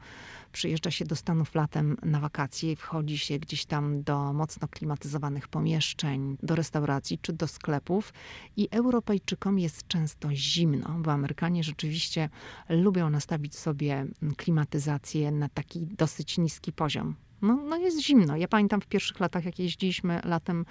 Przyjeżdża 0.52 0.92
się 0.92 1.06
do 1.06 1.16
Stanów 1.16 1.56
latem 1.56 1.98
na 2.04 2.20
wakacje 2.20 2.72
i 2.72 2.76
wchodzi 2.76 3.18
się 3.18 3.40
gdzieś 3.40 3.66
tam 3.66 4.04
do 4.04 4.34
mocno 4.34 4.68
klimatyzowanych 4.68 5.48
pomieszczeń, 5.48 6.38
do 6.44 6.56
restauracji 6.56 7.20
czy 7.22 7.34
do 7.34 7.48
sklepów 7.48 8.14
i 8.58 8.68
Europejczykom 8.72 9.60
jest 9.60 9.88
często 9.88 10.30
zimno, 10.32 10.90
bo 11.00 11.12
Amerykanie 11.12 11.64
rzeczywiście 11.64 12.30
lubią 12.70 13.10
nastawić 13.10 13.58
sobie 13.58 14.06
klimatyzację 14.38 15.32
na 15.32 15.50
taki 15.50 15.88
dosyć 15.88 16.38
niski 16.38 16.74
poziom. 16.74 17.16
No, 17.42 17.56
no 17.56 17.78
jest 17.78 18.02
zimno. 18.02 18.38
Ja 18.38 18.48
pamiętam 18.48 18.82
w 18.82 18.88
pierwszych 18.88 19.20
latach, 19.20 19.46
jak 19.46 19.60
jeździliśmy 19.60 20.22
latem 20.24 20.66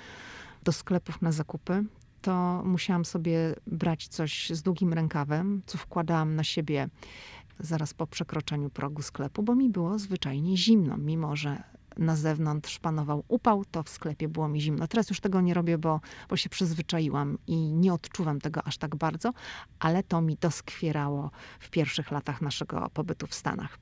do 0.63 0.73
sklepów 0.73 1.23
na 1.23 1.33
zakupy, 1.33 1.85
to 2.23 2.63
musiałam 2.65 3.05
sobie 3.05 3.55
brać 3.67 4.09
coś 4.09 4.51
z 4.51 4.63
długim 4.63 4.93
rękawem, 4.93 5.63
co 5.67 5.79
wkładałam 5.79 6.35
na 6.35 6.45
siebie 6.45 6.89
zaraz 7.61 7.95
po 7.95 8.07
przekroczeniu 8.07 8.71
progu 8.71 9.03
sklepu, 9.03 9.43
bo 9.43 9.55
mi 9.55 9.71
było 9.71 9.99
zwyczajnie 9.99 10.57
zimno, 10.57 10.97
mimo 10.97 11.37
że 11.37 11.63
na 11.99 12.17
zewnątrz 12.17 12.79
panował 12.79 13.25
upał, 13.29 13.65
to 13.65 13.83
w 13.83 13.89
sklepie 13.89 14.29
było 14.29 14.49
mi 14.49 14.61
zimno. 14.61 14.89
Teraz 14.89 15.11
już 15.11 15.21
tego 15.21 15.41
nie 15.41 15.55
robię, 15.55 15.79
bo, 15.79 16.01
bo 16.29 16.37
się 16.37 16.49
przyzwyczaiłam 16.49 17.39
i 17.47 17.57
nie 17.57 17.93
odczuwam 17.93 18.41
tego 18.41 18.67
aż 18.67 18.79
tak 18.79 18.97
bardzo, 18.97 19.33
ale 19.79 20.03
to 20.03 20.21
mi 20.21 20.37
doskwierało 20.41 21.31
w 21.61 21.71
pierwszych 21.71 22.11
latach 22.11 22.43
naszego 22.43 22.91
pobytu 22.95 23.27
w 23.27 23.35
Stanach. 23.35 23.79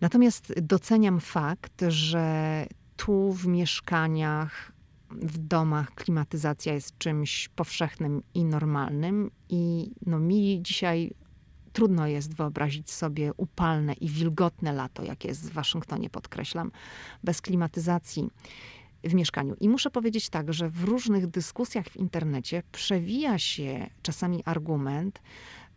Natomiast 0.00 0.52
doceniam 0.62 1.20
fakt, 1.20 1.84
że 1.88 2.66
tu 2.96 3.32
w 3.32 3.46
mieszkaniach, 3.46 4.72
w 5.10 5.38
domach 5.38 5.94
klimatyzacja 5.94 6.74
jest 6.74 6.98
czymś 6.98 7.48
powszechnym 7.48 8.22
i 8.34 8.44
normalnym. 8.44 9.30
I 9.48 9.90
no, 10.06 10.18
mi 10.18 10.62
dzisiaj 10.62 11.14
trudno 11.72 12.06
jest 12.06 12.34
wyobrazić 12.34 12.90
sobie 12.90 13.32
upalne 13.36 13.92
i 13.92 14.08
wilgotne 14.08 14.72
lato, 14.72 15.04
jakie 15.04 15.28
jest 15.28 15.50
w 15.50 15.52
Waszyngtonie, 15.52 16.10
podkreślam, 16.10 16.72
bez 17.24 17.40
klimatyzacji 17.40 18.30
w 19.04 19.14
mieszkaniu. 19.14 19.54
I 19.60 19.68
muszę 19.68 19.90
powiedzieć 19.90 20.28
tak, 20.28 20.52
że 20.52 20.68
w 20.70 20.84
różnych 20.84 21.26
dyskusjach 21.26 21.86
w 21.86 21.96
internecie 21.96 22.62
przewija 22.72 23.38
się 23.38 23.90
czasami 24.02 24.42
argument, 24.44 25.22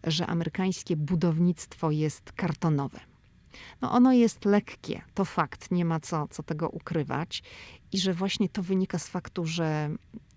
że 0.04 0.28
amerykańskie 0.28 0.96
budownictwo 0.96 1.92
jest 1.92 2.32
kartonowe. 2.32 3.09
No 3.82 3.91
ono 3.91 4.13
jest 4.13 4.46
lekkie, 4.46 5.01
to 5.13 5.25
fakt, 5.25 5.72
nie 5.72 5.86
ma 5.86 6.00
co, 6.00 6.27
co 6.27 6.44
tego 6.44 6.70
ukrywać. 6.70 7.44
I 7.91 7.98
że 7.98 8.13
właśnie 8.13 8.50
to 8.50 8.63
wynika 8.63 9.00
z 9.00 9.08
faktu, 9.08 9.46
że 9.46 9.89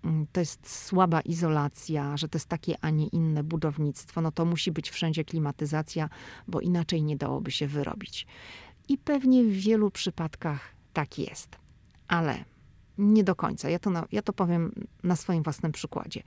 mm, 0.03 0.27
to 0.31 0.39
jest 0.39 0.85
słaba 0.85 1.21
izolacja, 1.21 2.17
że 2.17 2.29
to 2.29 2.37
jest 2.37 2.47
takie, 2.47 2.75
a 2.81 2.89
nie 2.89 3.07
inne 3.07 3.43
budownictwo, 3.43 4.21
no 4.21 4.31
to 4.31 4.45
musi 4.45 4.71
być 4.71 4.89
wszędzie 4.89 5.25
klimatyzacja, 5.25 6.09
bo 6.47 6.59
inaczej 6.59 7.03
nie 7.03 7.17
dałoby 7.17 7.51
się 7.51 7.67
wyrobić. 7.67 8.27
I 8.89 8.97
pewnie 8.97 9.43
w 9.43 9.51
wielu 9.51 9.91
przypadkach 9.91 10.75
tak 10.93 11.19
jest. 11.19 11.57
Ale 12.07 12.45
nie 12.97 13.23
do 13.23 13.35
końca. 13.35 13.69
Ja 13.69 13.79
to, 13.79 13.89
na, 13.89 14.07
ja 14.11 14.21
to 14.21 14.33
powiem 14.33 14.71
na 15.03 15.15
swoim 15.15 15.43
własnym 15.43 15.71
przykładzie. 15.71 16.23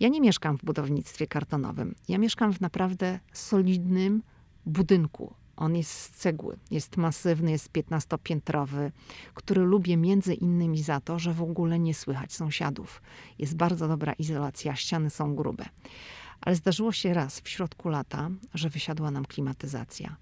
Ja 0.00 0.08
nie 0.08 0.20
mieszkam 0.20 0.58
w 0.58 0.64
budownictwie 0.64 1.26
kartonowym. 1.26 1.94
Ja 2.08 2.18
mieszkam 2.18 2.52
w 2.52 2.60
naprawdę 2.60 3.20
solidnym 3.32 4.22
budynku 4.66 5.34
On 5.56 5.76
jest 5.76 5.90
z 5.90 6.10
cegły, 6.10 6.56
jest 6.70 6.96
masywny, 6.96 7.50
jest 7.50 7.68
piętnastopiętrowy, 7.68 8.92
który 9.34 9.62
lubię 9.62 9.96
między 9.96 10.34
innymi 10.34 10.82
za 10.82 11.00
to, 11.00 11.18
że 11.18 11.32
w 11.32 11.42
ogóle 11.42 11.78
nie 11.78 11.94
słychać 11.94 12.32
sąsiadów. 12.32 13.02
Jest 13.38 13.56
bardzo 13.56 13.88
dobra 13.88 14.12
izolacja, 14.12 14.76
ściany 14.76 15.10
są 15.10 15.34
grube. 15.34 15.64
Ale 16.40 16.56
zdarzyło 16.56 16.92
się 16.92 17.14
raz 17.14 17.40
w 17.40 17.48
środku 17.48 17.88
lata, 17.88 18.30
że 18.54 18.70
wysiadła 18.70 19.10
nam 19.10 19.24
klimatyzacja. 19.24 20.16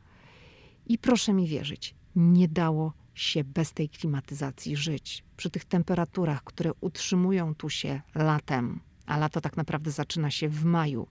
I 0.87 0.99
proszę 0.99 1.33
mi 1.33 1.47
wierzyć, 1.47 1.95
nie 2.17 2.49
dało 2.49 2.93
się 3.15 3.45
bez 3.45 3.73
tej 3.73 3.89
klimatyzacji 3.89 4.77
żyć. 4.77 5.25
Przy 5.37 5.51
tych 5.51 5.65
temperaturach, 5.65 6.45
które 6.45 6.71
utrzymują 6.81 7.55
tu 7.55 7.71
się 7.71 8.01
latem, 8.15 8.81
a 9.07 9.19
lato 9.19 9.41
tak 9.41 9.57
naprawdę 9.57 9.91
zaczyna 9.91 10.31
się 10.31 10.49
w 10.49 10.65
maju. 10.65 11.07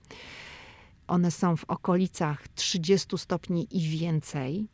One 1.09 1.31
są 1.31 1.55
w 1.55 1.63
okolicach 1.65 2.47
30 2.47 3.17
stopni 3.17 3.67
i 3.71 3.89
więcej. 3.99 4.67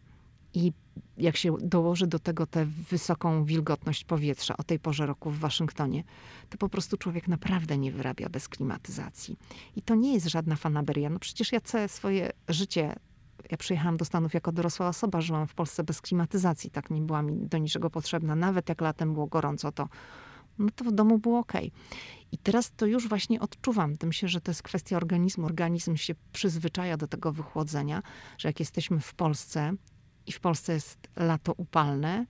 I 0.53 0.73
jak 1.17 1.37
się 1.37 1.57
dołoży 1.61 2.07
do 2.07 2.19
tego 2.19 2.45
tę 2.45 2.65
wysoką 2.65 3.45
wilgotność 3.45 4.03
powietrza 4.03 4.57
o 4.57 4.63
tej 4.63 4.79
porze 4.79 5.05
roku 5.05 5.31
w 5.31 5.39
Waszyngtonie, 5.39 6.03
to 6.49 6.57
po 6.57 6.69
prostu 6.69 6.97
człowiek 6.97 7.27
naprawdę 7.27 7.77
nie 7.77 7.91
wyrabia 7.91 8.29
bez 8.29 8.49
klimatyzacji. 8.49 9.37
I 9.75 9.81
to 9.81 9.95
nie 9.95 10.13
jest 10.13 10.27
żadna 10.27 10.55
fanaberia. 10.55 11.09
No 11.09 11.19
przecież 11.19 11.51
ja 11.51 11.61
całe 11.61 11.87
swoje 11.87 12.31
życie 12.47 12.95
ja 13.51 13.57
przyjechałam 13.57 13.97
do 13.97 14.05
Stanów 14.05 14.33
jako 14.33 14.51
dorosła 14.51 14.87
osoba, 14.87 15.21
żyłam 15.21 15.47
w 15.47 15.53
Polsce 15.53 15.83
bez 15.83 16.01
klimatyzacji, 16.01 16.71
tak 16.71 16.89
nie 16.89 17.01
była 17.01 17.21
mi 17.21 17.47
do 17.47 17.57
niczego 17.57 17.89
potrzebna. 17.89 18.35
Nawet 18.35 18.69
jak 18.69 18.81
latem 18.81 19.13
było 19.13 19.27
gorąco, 19.27 19.71
to, 19.71 19.87
no 20.59 20.69
to 20.75 20.85
w 20.85 20.91
domu 20.91 21.19
było 21.19 21.39
ok. 21.39 21.53
I 22.31 22.37
teraz 22.37 22.71
to 22.75 22.85
już 22.85 23.07
właśnie 23.07 23.39
odczuwam. 23.39 23.95
Myślę, 24.03 24.29
że 24.29 24.41
to 24.41 24.51
jest 24.51 24.63
kwestia 24.63 24.97
organizmu. 24.97 25.45
Organizm 25.45 25.95
się 25.95 26.15
przyzwyczaja 26.33 26.97
do 26.97 27.07
tego 27.07 27.31
wychłodzenia, 27.31 28.01
że 28.37 28.49
jak 28.49 28.59
jesteśmy 28.59 28.99
w 28.99 29.13
Polsce 29.13 29.73
i 30.25 30.31
w 30.31 30.39
Polsce 30.39 30.73
jest 30.73 31.07
lato 31.15 31.53
upalne 31.57 32.25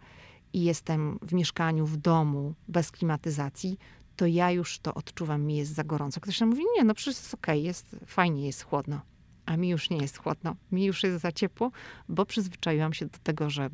i 0.54 0.64
jestem 0.64 1.20
w 1.22 1.34
mieszkaniu, 1.34 1.86
w 1.86 1.98
domu 1.98 2.54
bez 2.68 2.92
klimatyzacji, 2.92 3.78
to 4.16 4.26
ja 4.26 4.52
już 4.52 4.80
to 4.80 4.94
odczuwam, 4.94 5.44
mi 5.44 5.58
jest 5.58 5.74
za 5.74 5.84
gorąco. 5.84 6.22
Ktoś 6.22 6.40
tam 6.40 6.50
mówi, 6.50 6.64
nie, 6.78 6.84
no 6.84 6.94
przecież 6.94 7.18
jest 7.18 7.34
okej, 7.34 7.60
okay, 7.60 7.68
jest 7.68 7.96
fajnie, 8.06 8.46
jest 8.46 8.64
chłodno 8.64 9.02
a 9.46 9.58
mi 9.58 9.70
już 9.70 9.90
nie 9.90 9.98
jest 9.98 10.18
chłodno, 10.18 10.56
mi 10.72 10.86
już 10.86 11.04
jest 11.04 11.22
za 11.22 11.32
ciepło, 11.32 11.72
bo 12.10 12.26
przyzwyczaiłam 12.26 12.94
się 12.94 13.06
do 13.06 13.18
tego, 13.24 13.50
że 13.50 13.70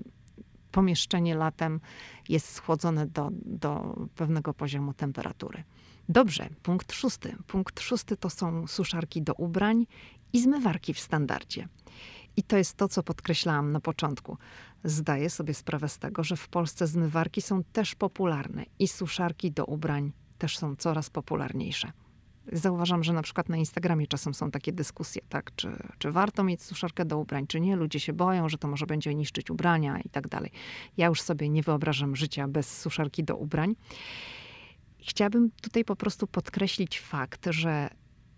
pomieszczenie 0.71 1.35
latem 1.35 1.79
jest 2.29 2.53
schłodzone 2.53 3.07
do, 3.07 3.29
do 3.45 3.95
pewnego 4.15 4.53
poziomu 4.53 4.93
temperatury. 4.93 5.63
Dobrze, 6.09 6.49
punkt 6.63 6.93
szósty. 6.93 7.35
Punkt 7.47 7.79
szósty 7.79 8.17
to 8.17 8.29
są 8.29 8.67
suszarki 8.67 9.21
do 9.21 9.33
ubrań 9.33 9.85
i 10.33 10.41
zmywarki 10.41 10.93
w 10.93 10.99
standardzie. 10.99 11.67
I 12.37 12.43
to 12.43 12.57
jest 12.57 12.77
to, 12.77 12.87
co 12.87 13.03
podkreślałam 13.03 13.71
na 13.71 13.79
początku. 13.79 14.37
Zdaję 14.83 15.29
sobie 15.29 15.53
sprawę 15.53 15.89
z 15.89 15.99
tego, 15.99 16.23
że 16.23 16.37
w 16.37 16.47
Polsce 16.47 16.87
zmywarki 16.87 17.41
są 17.41 17.63
też 17.63 17.95
popularne 17.95 18.65
i 18.79 18.87
suszarki 18.87 19.51
do 19.51 19.65
ubrań 19.65 20.11
też 20.37 20.57
są 20.57 20.75
coraz 20.75 21.09
popularniejsze. 21.09 21.91
Zauważam, 22.51 23.03
że 23.03 23.13
na 23.13 23.21
przykład 23.21 23.49
na 23.49 23.57
Instagramie 23.57 24.07
czasem 24.07 24.33
są 24.33 24.51
takie 24.51 24.73
dyskusje, 24.73 25.21
tak, 25.29 25.55
czy, 25.55 25.71
czy 25.97 26.11
warto 26.11 26.43
mieć 26.43 26.63
suszarkę 26.63 27.05
do 27.05 27.17
ubrań, 27.17 27.47
czy 27.47 27.59
nie. 27.59 27.75
Ludzie 27.75 27.99
się 27.99 28.13
boją, 28.13 28.49
że 28.49 28.57
to 28.57 28.67
może 28.67 28.85
będzie 28.85 29.15
niszczyć 29.15 29.49
ubrania 29.49 29.99
i 29.99 30.09
tak 30.09 30.27
dalej. 30.27 30.51
Ja 30.97 31.07
już 31.07 31.21
sobie 31.21 31.49
nie 31.49 31.63
wyobrażam 31.63 32.15
życia 32.15 32.47
bez 32.47 32.81
suszarki 32.81 33.23
do 33.23 33.35
ubrań. 33.35 33.75
Chciałabym 34.99 35.51
tutaj 35.61 35.85
po 35.85 35.95
prostu 35.95 36.27
podkreślić 36.27 36.99
fakt, 36.99 37.47
że 37.49 37.89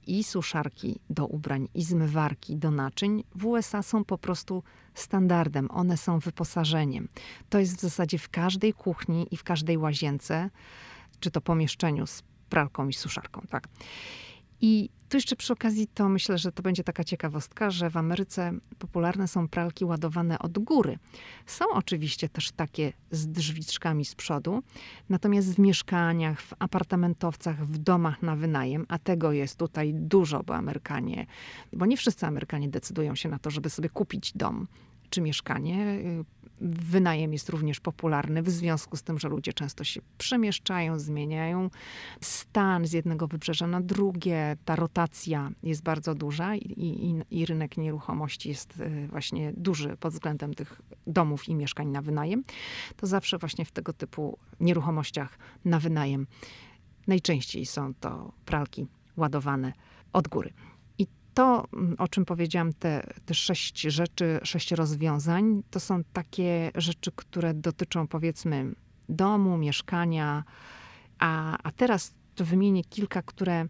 i 0.07 0.23
suszarki 0.23 0.99
do 1.09 1.27
ubrań, 1.27 1.67
i 1.73 1.83
zmywarki 1.83 2.57
do 2.57 2.71
naczyń 2.71 3.23
w 3.35 3.45
USA 3.45 3.83
są 3.83 4.05
po 4.05 4.17
prostu 4.17 4.63
standardem. 4.93 5.71
One 5.71 5.97
są 5.97 6.19
wyposażeniem. 6.19 7.07
To 7.49 7.59
jest 7.59 7.77
w 7.77 7.81
zasadzie 7.81 8.17
w 8.17 8.29
każdej 8.29 8.73
kuchni 8.73 9.27
i 9.31 9.37
w 9.37 9.43
każdej 9.43 9.77
łazience, 9.77 10.49
czy 11.19 11.31
to 11.31 11.41
pomieszczeniu 11.41 12.07
z 12.07 12.23
pralką 12.53 12.87
i 12.87 12.93
suszarką, 12.93 13.41
tak. 13.49 13.67
I 14.61 14.89
tu 15.09 15.17
jeszcze 15.17 15.35
przy 15.35 15.53
okazji 15.53 15.87
to 15.87 16.09
myślę, 16.09 16.37
że 16.37 16.51
to 16.51 16.63
będzie 16.63 16.83
taka 16.83 17.03
ciekawostka, 17.03 17.71
że 17.71 17.89
w 17.89 17.97
Ameryce 17.97 18.51
popularne 18.79 19.27
są 19.27 19.47
pralki 19.47 19.85
ładowane 19.85 20.39
od 20.39 20.59
góry. 20.59 20.99
Są 21.45 21.65
oczywiście 21.73 22.29
też 22.29 22.51
takie 22.51 22.93
z 23.11 23.27
drzwiczkami 23.27 24.05
z 24.05 24.15
przodu, 24.15 24.63
natomiast 25.09 25.55
w 25.55 25.59
mieszkaniach, 25.59 26.41
w 26.41 26.53
apartamentowcach, 26.59 27.65
w 27.65 27.77
domach 27.77 28.21
na 28.21 28.35
wynajem, 28.35 28.85
a 28.89 28.99
tego 28.99 29.31
jest 29.31 29.59
tutaj 29.59 29.93
dużo, 29.93 30.43
bo 30.43 30.55
Amerykanie, 30.55 31.25
bo 31.73 31.85
nie 31.85 31.97
wszyscy 31.97 32.25
Amerykanie 32.25 32.69
decydują 32.69 33.15
się 33.15 33.29
na 33.29 33.39
to, 33.39 33.49
żeby 33.49 33.69
sobie 33.69 33.89
kupić 33.89 34.33
dom 34.35 34.67
czy 35.09 35.21
mieszkanie. 35.21 36.03
Wynajem 36.63 37.33
jest 37.33 37.49
również 37.49 37.79
popularny 37.79 38.43
w 38.43 38.49
związku 38.49 38.97
z 38.97 39.03
tym, 39.03 39.19
że 39.19 39.29
ludzie 39.29 39.53
często 39.53 39.83
się 39.83 40.01
przemieszczają, 40.17 40.99
zmieniają 40.99 41.69
stan 42.21 42.87
z 42.87 42.91
jednego 42.91 43.27
wybrzeża 43.27 43.67
na 43.67 43.81
drugie. 43.81 44.57
Ta 44.65 44.75
rotacja 44.75 45.51
jest 45.63 45.83
bardzo 45.83 46.15
duża 46.15 46.55
i, 46.55 46.59
i, 46.77 47.39
i 47.39 47.45
rynek 47.45 47.77
nieruchomości 47.77 48.49
jest 48.49 48.79
e, 48.79 49.07
właśnie 49.07 49.53
duży 49.57 49.97
pod 49.99 50.13
względem 50.13 50.53
tych 50.53 50.81
domów 51.07 51.49
i 51.49 51.55
mieszkań 51.55 51.87
na 51.87 52.01
wynajem. 52.01 52.43
To 52.95 53.07
zawsze 53.07 53.37
właśnie 53.37 53.65
w 53.65 53.71
tego 53.71 53.93
typu 53.93 54.37
nieruchomościach 54.59 55.37
na 55.65 55.79
wynajem 55.79 56.27
najczęściej 57.07 57.65
są 57.65 57.93
to 57.93 58.31
pralki 58.45 58.87
ładowane 59.17 59.73
od 60.13 60.27
góry 60.27 60.53
to, 61.33 61.67
mm, 61.73 61.95
o 61.97 62.07
czym 62.07 62.25
powiedziałam, 62.25 62.73
te, 62.73 63.13
te 63.25 63.33
sześć 63.33 63.81
rzeczy, 63.81 64.39
sześć 64.43 64.71
rozwiązań, 64.71 65.63
to 65.71 65.79
są 65.79 66.03
takie 66.13 66.71
rzeczy, 66.75 67.11
które 67.15 67.53
dotyczą 67.53 68.07
powiedzmy 68.07 68.75
domu, 69.09 69.57
mieszkania, 69.57 70.43
a, 71.19 71.57
a 71.63 71.71
teraz 71.71 72.13
to 72.35 72.45
wymienię 72.45 72.83
kilka, 72.83 73.21
które 73.21 73.67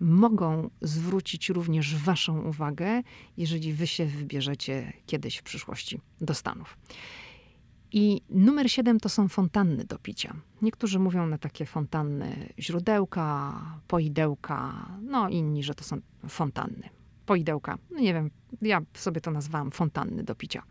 mogą 0.00 0.70
zwrócić 0.80 1.48
również 1.48 1.96
Waszą 1.96 2.40
uwagę, 2.42 3.02
jeżeli 3.36 3.72
Wy 3.72 3.86
się 3.86 4.06
wybierzecie 4.06 4.92
kiedyś 5.06 5.36
w 5.36 5.42
przyszłości 5.42 6.00
do 6.20 6.34
Stanów. 6.34 6.78
I 7.92 8.20
numer 8.30 8.70
siedem 8.70 9.00
to 9.00 9.08
są 9.08 9.28
fontanny 9.28 9.84
do 9.84 9.98
picia. 9.98 10.36
Niektórzy 10.62 10.98
mówią 10.98 11.26
na 11.26 11.38
takie 11.38 11.66
fontanny 11.66 12.52
źródełka, 12.58 13.54
poidełka, 13.88 14.88
no 15.02 15.28
inni, 15.28 15.62
że 15.62 15.74
to 15.74 15.84
są 15.84 16.00
fontanny 16.28 16.95
poidełka. 17.26 17.78
No 17.90 18.00
nie 18.00 18.14
wiem, 18.14 18.30
ja 18.62 18.80
sobie 18.94 19.20
to 19.20 19.30
nazwałam 19.30 19.70
fontanny 19.70 20.22
do 20.22 20.34
picia. 20.34 20.62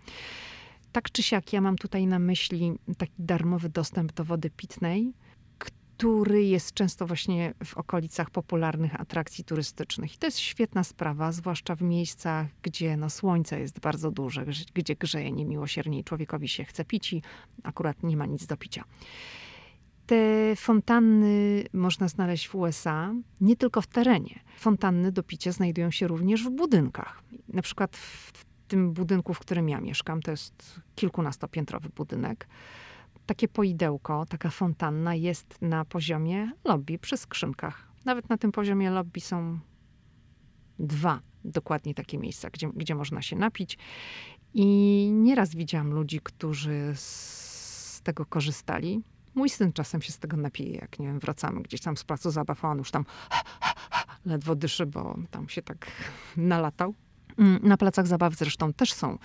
Tak 0.91 1.11
czy 1.11 1.23
siak, 1.23 1.53
ja 1.53 1.61
mam 1.61 1.75
tutaj 1.75 2.07
na 2.07 2.19
myśli 2.19 2.73
taki 2.97 3.13
darmowy 3.19 3.69
dostęp 3.69 4.13
do 4.13 4.23
wody 4.23 4.49
pitnej, 4.49 5.13
który 5.57 6.43
jest 6.43 6.73
często 6.73 7.07
właśnie 7.07 7.53
w 7.63 7.77
okolicach 7.77 8.29
popularnych 8.29 9.01
atrakcji 9.01 9.43
turystycznych. 9.43 10.15
I 10.15 10.17
to 10.17 10.27
jest 10.27 10.39
świetna 10.39 10.83
sprawa, 10.83 11.31
zwłaszcza 11.31 11.75
w 11.75 11.81
miejscach, 11.81 12.47
gdzie 12.61 12.97
no, 12.97 13.09
słońce 13.09 13.59
jest 13.59 13.79
bardzo 13.79 14.11
duże, 14.11 14.45
gdzie 14.73 14.95
grzeje 14.95 15.31
niemiłosiernie 15.31 15.99
i 15.99 16.03
człowiekowi 16.03 16.47
się 16.47 16.63
chce 16.63 16.85
pić 16.85 17.13
i 17.13 17.21
akurat 17.63 18.03
nie 18.03 18.17
ma 18.17 18.25
nic 18.25 18.45
do 18.45 18.57
picia. 18.57 18.83
Te 20.05 20.55
fontanny 20.55 21.63
można 21.73 22.07
znaleźć 22.07 22.47
w 22.47 22.55
USA 22.55 23.13
nie 23.41 23.55
tylko 23.55 23.81
w 23.81 23.87
terenie. 23.87 24.39
Fontanny 24.57 25.11
do 25.11 25.23
picia 25.23 25.51
znajdują 25.51 25.91
się 25.91 26.07
również 26.07 26.43
w 26.43 26.49
budynkach. 26.49 27.23
Na 27.47 27.61
przykład 27.61 27.97
w 27.97 28.45
tym 28.67 28.93
budynku, 28.93 29.33
w 29.33 29.39
którym 29.39 29.69
ja 29.69 29.81
mieszkam, 29.81 30.21
to 30.21 30.31
jest 30.31 30.81
kilkunastopiętrowy 30.95 31.89
budynek. 31.89 32.47
Takie 33.25 33.47
poidełko, 33.47 34.25
taka 34.29 34.49
fontanna 34.49 35.15
jest 35.15 35.61
na 35.61 35.85
poziomie 35.85 36.51
lobby 36.63 36.99
przy 36.99 37.17
skrzynkach. 37.17 37.91
Nawet 38.05 38.29
na 38.29 38.37
tym 38.37 38.51
poziomie 38.51 38.89
lobby 38.89 39.21
są 39.21 39.59
dwa 40.79 41.19
dokładnie 41.45 41.93
takie 41.93 42.17
miejsca, 42.17 42.49
gdzie, 42.49 42.69
gdzie 42.75 42.95
można 42.95 43.21
się 43.21 43.35
napić. 43.35 43.77
I 44.53 45.09
nieraz 45.13 45.55
widziałam 45.55 45.93
ludzi, 45.93 46.19
którzy 46.23 46.91
z 46.95 48.01
tego 48.03 48.25
korzystali. 48.25 49.01
Mój 49.35 49.49
syn 49.49 49.73
czasem 49.73 50.01
się 50.01 50.11
z 50.11 50.19
tego 50.19 50.37
napije, 50.37 50.75
jak 50.75 50.99
nie 50.99 51.07
wiem, 51.07 51.19
wracamy 51.19 51.61
gdzieś 51.61 51.81
tam 51.81 51.97
z 51.97 52.03
placu 52.03 52.31
zabaw, 52.31 52.65
a 52.65 52.69
on 52.69 52.77
już 52.77 52.91
tam 52.91 53.05
ledwo 54.25 54.55
dyszy, 54.55 54.85
bo 54.85 55.17
tam 55.31 55.49
się 55.49 55.61
tak 55.61 55.87
nalatał. 56.37 56.93
Mm, 57.37 57.59
na 57.63 57.77
placach 57.77 58.07
zabaw 58.07 58.35
zresztą 58.35 58.73
też 58.73 58.93
są 58.93 59.17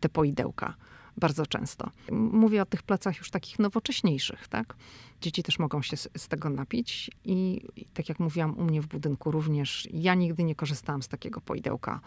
te 0.00 0.08
poidełka 0.08 0.74
bardzo 1.16 1.46
często. 1.46 1.90
Mówię 2.12 2.62
o 2.62 2.66
tych 2.66 2.82
placach 2.82 3.18
już 3.18 3.30
takich 3.30 3.58
nowocześniejszych, 3.58 4.48
tak? 4.48 4.74
Dzieci 5.20 5.42
też 5.42 5.58
mogą 5.58 5.82
się 5.82 5.96
z, 5.96 6.08
z 6.16 6.28
tego 6.28 6.50
napić 6.50 7.10
i, 7.24 7.66
i, 7.76 7.84
tak 7.84 8.08
jak 8.08 8.20
mówiłam, 8.20 8.58
u 8.58 8.64
mnie 8.64 8.80
w 8.82 8.86
budynku 8.86 9.30
również, 9.30 9.88
ja 9.92 10.14
nigdy 10.14 10.44
nie 10.44 10.54
korzystałam 10.54 11.02
z 11.02 11.08
takiego 11.08 11.40
poidełka 11.40 12.00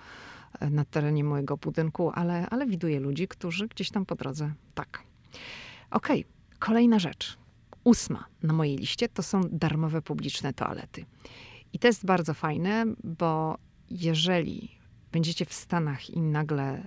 e, 0.60 0.70
na 0.70 0.86
terenie 0.86 1.24
mojego 1.24 1.58
budynku, 1.58 2.12
ale, 2.16 2.50
ale 2.50 2.66
widuję 2.66 3.00
ludzi, 3.00 3.28
którzy 3.28 3.68
gdzieś 3.68 3.92
tam 3.92 4.06
po 4.06 4.16
drodze 4.16 4.54
tak. 4.76 5.04
Okej, 5.92 6.26
okay. 6.26 6.37
Kolejna 6.60 7.00
rzecz, 7.00 7.38
ósma 7.84 8.26
na 8.44 8.54
mojej 8.54 8.78
liście, 8.78 9.10
to 9.10 9.24
są 9.24 9.42
darmowe 9.52 10.02
publiczne 10.02 10.54
toalety. 10.54 11.06
I 11.74 11.80
to 11.80 11.88
jest 11.88 12.06
bardzo 12.06 12.34
fajne, 12.34 12.86
bo 13.04 13.58
jeżeli 13.90 14.72
będziecie 15.12 15.46
w 15.46 15.54
Stanach 15.54 16.10
i 16.10 16.22
nagle 16.22 16.84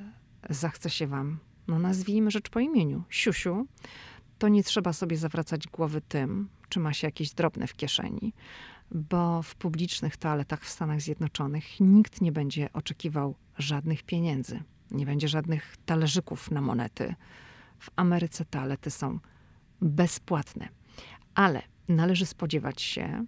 zachce 0.51 0.91
się 0.91 1.07
wam, 1.07 1.39
no 1.69 1.79
nazwijmy 1.79 2.31
rzecz 2.31 2.51
po 2.51 2.61
imieniu, 2.61 3.03
siusiu, 3.11 3.67
to 4.39 4.49
nie 4.49 4.65
trzeba 4.65 4.93
sobie 4.93 5.17
zawracać 5.17 5.69
głowy 5.69 6.01
tym, 6.01 6.49
czy 6.69 6.81
ma 6.81 6.93
się 6.93 7.07
jakieś 7.07 7.31
drobne 7.31 7.67
w 7.67 7.77
kieszeni, 7.77 8.33
bo 8.91 9.43
w 9.43 9.55
publicznych 9.55 10.17
toaletach 10.17 10.65
w 10.65 10.69
Stanach 10.69 11.01
Zjednoczonych 11.01 11.81
nikt 11.81 12.21
nie 12.21 12.33
będzie 12.33 12.73
oczekiwał 12.73 13.35
żadnych 13.59 14.03
pieniędzy, 14.03 14.63
nie 14.91 15.07
będzie 15.07 15.29
żadnych 15.29 15.77
talerzyków 15.87 16.51
na 16.51 16.61
monety. 16.61 17.15
W 17.79 17.91
Ameryce 17.97 18.45
toalety 18.45 18.91
są 18.91 19.19
bezpłatne. 19.81 20.69
Ale 21.35 21.63
należy 21.89 22.27
spodziewać 22.27 22.83
się, 22.83 23.25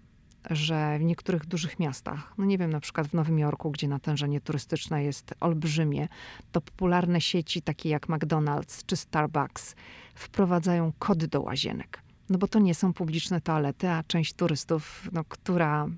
że 0.51 0.99
w 0.99 1.03
niektórych 1.03 1.47
dużych 1.47 1.79
miastach, 1.79 2.35
no 2.39 2.45
nie 2.45 2.59
wiem, 2.59 2.71
na 2.71 2.81
przykład 2.81 3.07
w 3.07 3.15
Nowym 3.15 3.39
Jorku, 3.39 3.71
gdzie 3.71 3.89
natężenie 3.89 4.41
turystyczne 4.41 5.05
jest 5.05 5.35
olbrzymie, 5.41 6.09
to 6.53 6.61
popularne 6.61 7.21
sieci 7.21 7.63
takie 7.63 7.89
jak 7.89 8.07
McDonald's 8.07 8.83
czy 8.87 8.97
Starbucks 8.97 9.75
wprowadzają 10.15 10.93
kody 10.99 11.29
do 11.29 11.41
łazienek. 11.41 12.03
No 12.31 12.39
bo 12.39 12.49
to 12.49 12.59
nie 12.59 12.75
są 12.75 12.93
publiczne 12.93 13.41
toalety, 13.41 13.89
a 13.89 14.03
część 14.03 14.35
turystów, 14.35 15.09
no, 15.13 15.25
która 15.25 15.89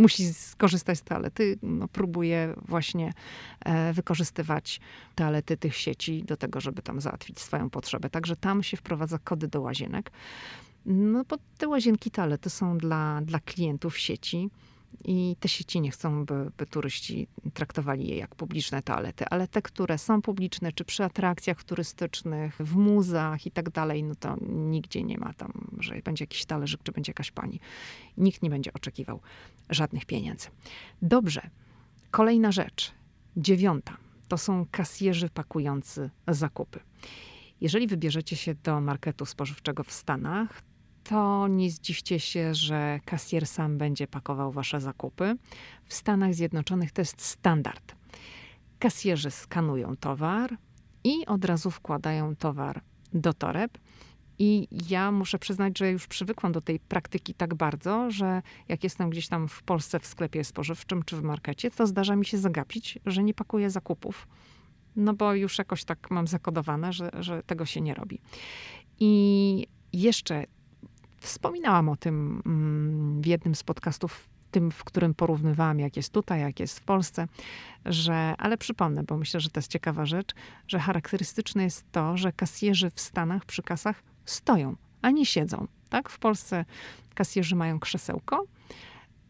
musi 0.00 0.34
skorzystać 0.34 0.98
z 0.98 1.02
toalety, 1.02 1.58
no, 1.62 1.88
próbuje 1.88 2.54
właśnie 2.68 3.12
e, 3.64 3.92
wykorzystywać 3.92 4.80
toalety 5.14 5.56
tych 5.56 5.76
sieci 5.76 6.22
do 6.24 6.36
tego, 6.36 6.60
żeby 6.60 6.82
tam 6.82 7.00
załatwić 7.00 7.40
swoją 7.40 7.70
potrzebę. 7.70 8.10
Także 8.10 8.36
tam 8.36 8.62
się 8.62 8.76
wprowadza 8.76 9.18
kody 9.18 9.48
do 9.48 9.60
łazienek. 9.60 10.10
No 10.86 11.24
bo 11.28 11.36
te 11.58 11.68
łazienki 11.68 12.10
toalety 12.10 12.50
są 12.50 12.78
dla, 12.78 13.20
dla 13.22 13.40
klientów 13.40 13.98
sieci 13.98 14.50
i 15.04 15.36
te 15.40 15.48
sieci 15.48 15.80
nie 15.80 15.90
chcą, 15.90 16.24
by, 16.24 16.50
by 16.58 16.66
turyści 16.66 17.28
traktowali 17.54 18.08
je 18.08 18.16
jak 18.16 18.34
publiczne 18.34 18.82
toalety, 18.82 19.24
ale 19.24 19.48
te, 19.48 19.62
które 19.62 19.98
są 19.98 20.22
publiczne, 20.22 20.72
czy 20.72 20.84
przy 20.84 21.04
atrakcjach 21.04 21.64
turystycznych, 21.64 22.56
w 22.56 22.76
muzach 22.76 23.46
i 23.46 23.50
tak 23.50 23.70
dalej, 23.70 24.04
no 24.04 24.14
to 24.14 24.36
nigdzie 24.48 25.02
nie 25.02 25.18
ma 25.18 25.32
tam, 25.32 25.52
że 25.78 26.02
będzie 26.04 26.22
jakiś 26.22 26.44
talerzyk, 26.44 26.82
czy 26.82 26.92
będzie 26.92 27.10
jakaś 27.10 27.30
pani. 27.30 27.60
Nikt 28.16 28.42
nie 28.42 28.50
będzie 28.50 28.72
oczekiwał 28.72 29.20
żadnych 29.70 30.04
pieniędzy. 30.06 30.48
Dobrze. 31.02 31.50
Kolejna 32.10 32.52
rzecz. 32.52 32.92
Dziewiąta. 33.36 33.96
To 34.28 34.38
są 34.38 34.66
kasjerzy 34.70 35.28
pakujący 35.28 36.10
zakupy. 36.28 36.80
Jeżeli 37.60 37.86
wybierzecie 37.86 38.36
się 38.36 38.54
do 38.54 38.80
marketu 38.80 39.26
spożywczego 39.26 39.84
w 39.84 39.92
Stanach, 39.92 40.62
to 41.04 41.48
nie 41.48 41.70
zdziwcie 41.70 42.20
się, 42.20 42.54
że 42.54 43.00
kasjer 43.04 43.46
sam 43.46 43.78
będzie 43.78 44.06
pakował 44.06 44.52
wasze 44.52 44.80
zakupy. 44.80 45.36
W 45.84 45.94
Stanach 45.94 46.34
Zjednoczonych 46.34 46.92
to 46.92 47.00
jest 47.00 47.20
standard. 47.22 47.94
Kasjerzy 48.78 49.30
skanują 49.30 49.96
towar 49.96 50.56
i 51.04 51.26
od 51.26 51.44
razu 51.44 51.70
wkładają 51.70 52.36
towar 52.36 52.82
do 53.12 53.32
toreb. 53.32 53.78
I 54.38 54.68
ja 54.90 55.12
muszę 55.12 55.38
przyznać, 55.38 55.78
że 55.78 55.90
już 55.90 56.06
przywykłam 56.06 56.52
do 56.52 56.60
tej 56.60 56.80
praktyki 56.80 57.34
tak 57.34 57.54
bardzo, 57.54 58.10
że 58.10 58.42
jak 58.68 58.84
jestem 58.84 59.10
gdzieś 59.10 59.28
tam 59.28 59.48
w 59.48 59.62
Polsce 59.62 60.00
w 60.00 60.06
sklepie 60.06 60.44
spożywczym 60.44 61.02
czy 61.02 61.16
w 61.16 61.22
markecie, 61.22 61.70
to 61.70 61.86
zdarza 61.86 62.16
mi 62.16 62.24
się 62.24 62.38
zagapić, 62.38 62.98
że 63.06 63.22
nie 63.22 63.34
pakuję 63.34 63.70
zakupów. 63.70 64.28
No 64.96 65.14
bo 65.14 65.34
już 65.34 65.58
jakoś 65.58 65.84
tak 65.84 66.10
mam 66.10 66.26
zakodowane, 66.26 66.92
że, 66.92 67.10
że 67.20 67.42
tego 67.42 67.66
się 67.66 67.80
nie 67.80 67.94
robi. 67.94 68.20
I 69.00 69.66
jeszcze 69.92 70.44
Wspominałam 71.20 71.88
o 71.88 71.96
tym 71.96 72.42
mm, 72.46 73.22
w 73.22 73.26
jednym 73.26 73.54
z 73.54 73.62
podcastów, 73.62 74.28
tym, 74.50 74.70
w 74.70 74.84
którym 74.84 75.14
porównywałam, 75.14 75.78
jak 75.80 75.96
jest 75.96 76.12
tutaj, 76.12 76.40
jak 76.40 76.60
jest 76.60 76.80
w 76.80 76.82
Polsce, 76.82 77.26
że, 77.84 78.34
ale 78.38 78.58
przypomnę, 78.58 79.02
bo 79.02 79.16
myślę, 79.16 79.40
że 79.40 79.50
to 79.50 79.58
jest 79.58 79.70
ciekawa 79.70 80.06
rzecz, 80.06 80.34
że 80.68 80.78
charakterystyczne 80.78 81.62
jest 81.64 81.92
to, 81.92 82.16
że 82.16 82.32
kasjerzy 82.32 82.90
w 82.90 83.00
Stanach 83.00 83.44
przy 83.44 83.62
kasach 83.62 84.02
stoją, 84.24 84.76
a 85.02 85.10
nie 85.10 85.26
siedzą. 85.26 85.66
Tak? 85.88 86.08
W 86.08 86.18
Polsce 86.18 86.64
kasjerzy 87.14 87.56
mają 87.56 87.80
krzesełko, 87.80 88.44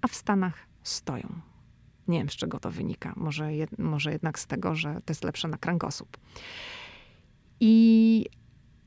a 0.03 0.09
w 0.09 0.15
Stanach 0.15 0.67
stoją. 0.83 1.41
Nie 2.09 2.19
wiem, 2.19 2.31
z 2.31 2.37
czego 2.37 2.61
to 2.61 2.71
wynika. 2.71 3.13
Może, 3.17 3.55
jed, 3.55 3.79
może 3.79 4.13
jednak 4.13 4.39
z 4.39 4.47
tego, 4.47 4.75
że 4.75 4.95
to 4.95 5.11
jest 5.11 5.25
lepsze 5.25 5.49
na 5.49 5.59
kręgosłup. 5.59 6.17
I 7.61 8.27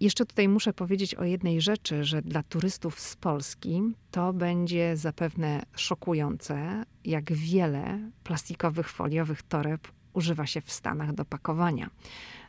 jeszcze 0.04 0.26
tutaj 0.26 0.50
muszę 0.50 0.74
powiedzieć 0.74 1.16
o 1.16 1.24
jednej 1.24 1.62
rzeczy, 1.62 2.04
że 2.04 2.22
dla 2.22 2.44
turystów 2.44 3.00
z 3.00 3.16
Polski 3.16 3.82
to 4.12 4.34
będzie 4.34 4.98
zapewne 4.98 5.64
szokujące, 5.76 6.86
jak 7.06 7.34
wiele 7.34 8.00
plastikowych, 8.24 8.90
foliowych 8.90 9.42
toreb 9.42 9.88
używa 10.14 10.46
się 10.46 10.62
w 10.62 10.72
Stanach 10.72 11.14
do 11.14 11.26
pakowania. 11.26 11.90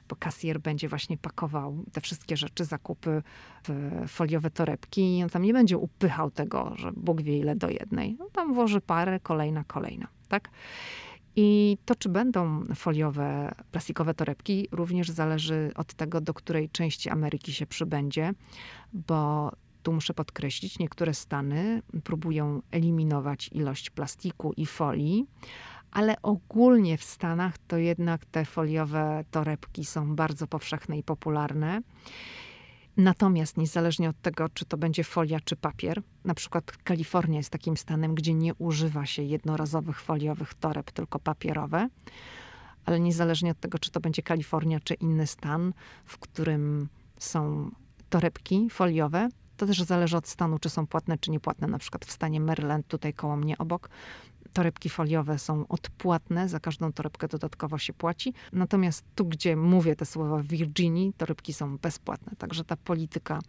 Bo 0.08 0.16
kasjer 0.16 0.60
będzie 0.60 0.88
właśnie 0.88 1.18
pakował 1.18 1.84
te 1.92 2.00
wszystkie 2.00 2.36
rzeczy, 2.36 2.64
zakupy 2.64 3.22
w 3.68 4.02
foliowe 4.08 4.50
torebki 4.50 5.18
i 5.18 5.22
on 5.22 5.30
tam 5.30 5.42
nie 5.42 5.52
będzie 5.52 5.78
upychał 5.78 6.30
tego, 6.30 6.72
że 6.76 6.92
Bóg 6.92 7.22
wie 7.22 7.38
ile 7.38 7.56
do 7.56 7.70
jednej. 7.70 8.16
No 8.18 8.28
tam 8.32 8.54
włoży 8.54 8.80
parę, 8.80 9.20
kolejna, 9.20 9.64
kolejna, 9.64 10.08
tak? 10.28 10.50
I 11.36 11.78
to, 11.84 11.94
czy 11.94 12.08
będą 12.08 12.64
foliowe, 12.74 13.54
plastikowe 13.72 14.14
torebki, 14.14 14.68
również 14.72 15.10
zależy 15.10 15.70
od 15.76 15.94
tego, 15.94 16.20
do 16.20 16.34
której 16.34 16.70
części 16.70 17.10
Ameryki 17.10 17.52
się 17.52 17.66
przybędzie, 17.66 18.32
bo 18.92 19.52
tu 19.82 19.92
muszę 19.92 20.14
podkreślić, 20.14 20.78
niektóre 20.78 21.14
stany 21.14 21.82
próbują 22.04 22.62
eliminować 22.70 23.50
ilość 23.52 23.90
plastiku 23.90 24.52
i 24.56 24.66
folii, 24.66 25.26
ale 25.90 26.22
ogólnie 26.22 26.98
w 26.98 27.04
Stanach 27.04 27.58
to 27.58 27.76
jednak 27.76 28.24
te 28.24 28.44
foliowe 28.44 29.24
torebki 29.30 29.84
są 29.84 30.16
bardzo 30.16 30.46
powszechne 30.46 30.98
i 30.98 31.02
popularne. 31.02 31.80
Natomiast 32.96 33.56
niezależnie 33.56 34.08
od 34.08 34.20
tego, 34.20 34.48
czy 34.48 34.64
to 34.64 34.76
będzie 34.76 35.04
folia, 35.04 35.40
czy 35.44 35.56
papier, 35.56 36.02
na 36.24 36.34
przykład 36.34 36.72
Kalifornia 36.72 37.36
jest 37.36 37.50
takim 37.50 37.76
stanem, 37.76 38.14
gdzie 38.14 38.34
nie 38.34 38.54
używa 38.54 39.06
się 39.06 39.22
jednorazowych 39.22 40.00
foliowych 40.00 40.54
toreb, 40.54 40.90
tylko 40.90 41.18
papierowe, 41.18 41.88
ale 42.84 43.00
niezależnie 43.00 43.50
od 43.50 43.60
tego, 43.60 43.78
czy 43.78 43.90
to 43.90 44.00
będzie 44.00 44.22
Kalifornia, 44.22 44.80
czy 44.80 44.94
inny 44.94 45.26
stan, 45.26 45.72
w 46.04 46.18
którym 46.18 46.88
są 47.18 47.70
torebki 48.10 48.70
foliowe, 48.70 49.28
to 49.56 49.66
też 49.66 49.82
zależy 49.82 50.16
od 50.16 50.28
stanu, 50.28 50.58
czy 50.58 50.70
są 50.70 50.86
płatne, 50.86 51.18
czy 51.18 51.30
niepłatne. 51.30 51.66
Na 51.66 51.78
przykład 51.78 52.04
w 52.04 52.12
stanie 52.12 52.40
Maryland, 52.40 52.86
tutaj 52.88 53.14
koło 53.14 53.36
mnie 53.36 53.58
obok, 53.58 53.90
torebki 54.54 54.88
foliowe 54.88 55.38
są 55.38 55.68
odpłatne, 55.68 56.48
za 56.48 56.60
każdą 56.60 56.92
torebkę 56.92 57.28
dodatkowo 57.28 57.78
się 57.78 57.92
płaci. 57.92 58.34
Natomiast 58.52 59.04
tu, 59.14 59.24
gdzie 59.24 59.56
mówię 59.56 59.96
te 59.96 60.06
słowa 60.06 60.38
w 60.38 60.46
Virginii, 60.46 61.12
torebki 61.16 61.52
są 61.52 61.78
bezpłatne. 61.78 62.32
Także 62.38 62.64
ta 62.64 62.76
polityka 62.76 63.40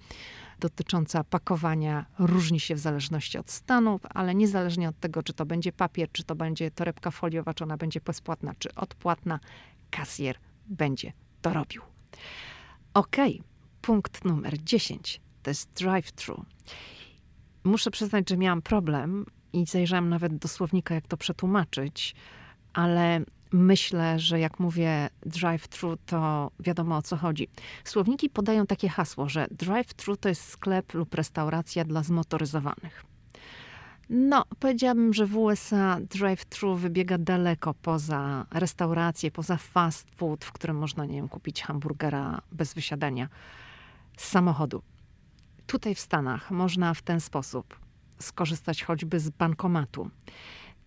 dotycząca 0.59 1.23
pakowania 1.23 2.05
różni 2.19 2.59
się 2.59 2.75
w 2.75 2.79
zależności 2.79 3.37
od 3.37 3.51
stanów, 3.51 4.01
ale 4.09 4.35
niezależnie 4.35 4.89
od 4.89 4.99
tego, 4.99 5.23
czy 5.23 5.33
to 5.33 5.45
będzie 5.45 5.71
papier, 5.71 6.11
czy 6.11 6.23
to 6.23 6.35
będzie 6.35 6.71
torebka 6.71 7.11
foliowa, 7.11 7.53
czy 7.53 7.63
ona 7.63 7.77
będzie 7.77 8.01
bezpłatna, 8.01 8.53
czy 8.59 8.75
odpłatna, 8.75 9.39
kasjer 9.89 10.37
będzie 10.67 11.13
to 11.41 11.53
robił. 11.53 11.81
Ok, 12.93 13.15
punkt 13.81 14.25
numer 14.25 14.63
10 14.63 15.21
to 15.43 15.51
jest 15.51 15.73
drive-thru. 15.73 16.45
Muszę 17.63 17.91
przyznać, 17.91 18.29
że 18.29 18.37
miałam 18.37 18.61
problem 18.61 19.25
i 19.55 19.65
zajrzałam 19.65 20.09
nawet 20.09 20.37
do 20.37 20.47
słownika, 20.47 20.95
jak 20.95 21.07
to 21.07 21.17
przetłumaczyć, 21.17 22.15
ale 22.73 23.21
myślę, 23.51 24.19
że 24.19 24.39
jak 24.39 24.59
mówię 24.59 25.09
drive-thru, 25.25 25.97
to 26.05 26.51
wiadomo 26.59 26.97
o 26.97 27.01
co 27.01 27.17
chodzi. 27.17 27.47
Słowniki 27.83 28.29
podają 28.29 28.65
takie 28.65 28.89
hasło, 28.89 29.29
że 29.29 29.47
drive-thru 29.51 30.17
to 30.17 30.29
jest 30.29 30.49
sklep 30.49 30.93
lub 30.93 31.13
restauracja 31.13 31.85
dla 31.85 32.03
zmotoryzowanych. 32.03 33.05
No, 34.09 34.45
powiedziałabym, 34.59 35.13
że 35.13 35.25
w 35.25 35.37
USA 35.37 35.97
drive-thru 36.01 36.75
wybiega 36.75 37.17
daleko 37.17 37.73
poza 37.73 38.45
restaurację, 38.51 39.31
poza 39.31 39.57
fast 39.57 40.09
food, 40.15 40.45
w 40.45 40.51
którym 40.51 40.77
można, 40.77 41.05
nie 41.05 41.15
wiem, 41.15 41.29
kupić 41.29 41.63
hamburgera 41.63 42.41
bez 42.51 42.73
wysiadania 42.73 43.29
z 44.17 44.27
samochodu. 44.27 44.81
Tutaj 45.67 45.95
w 45.95 45.99
Stanach 45.99 46.51
można 46.51 46.93
w 46.93 47.01
ten 47.01 47.19
sposób 47.19 47.84
skorzystać 48.19 48.83
choćby 48.83 49.19
z 49.19 49.29
bankomatu. 49.29 50.09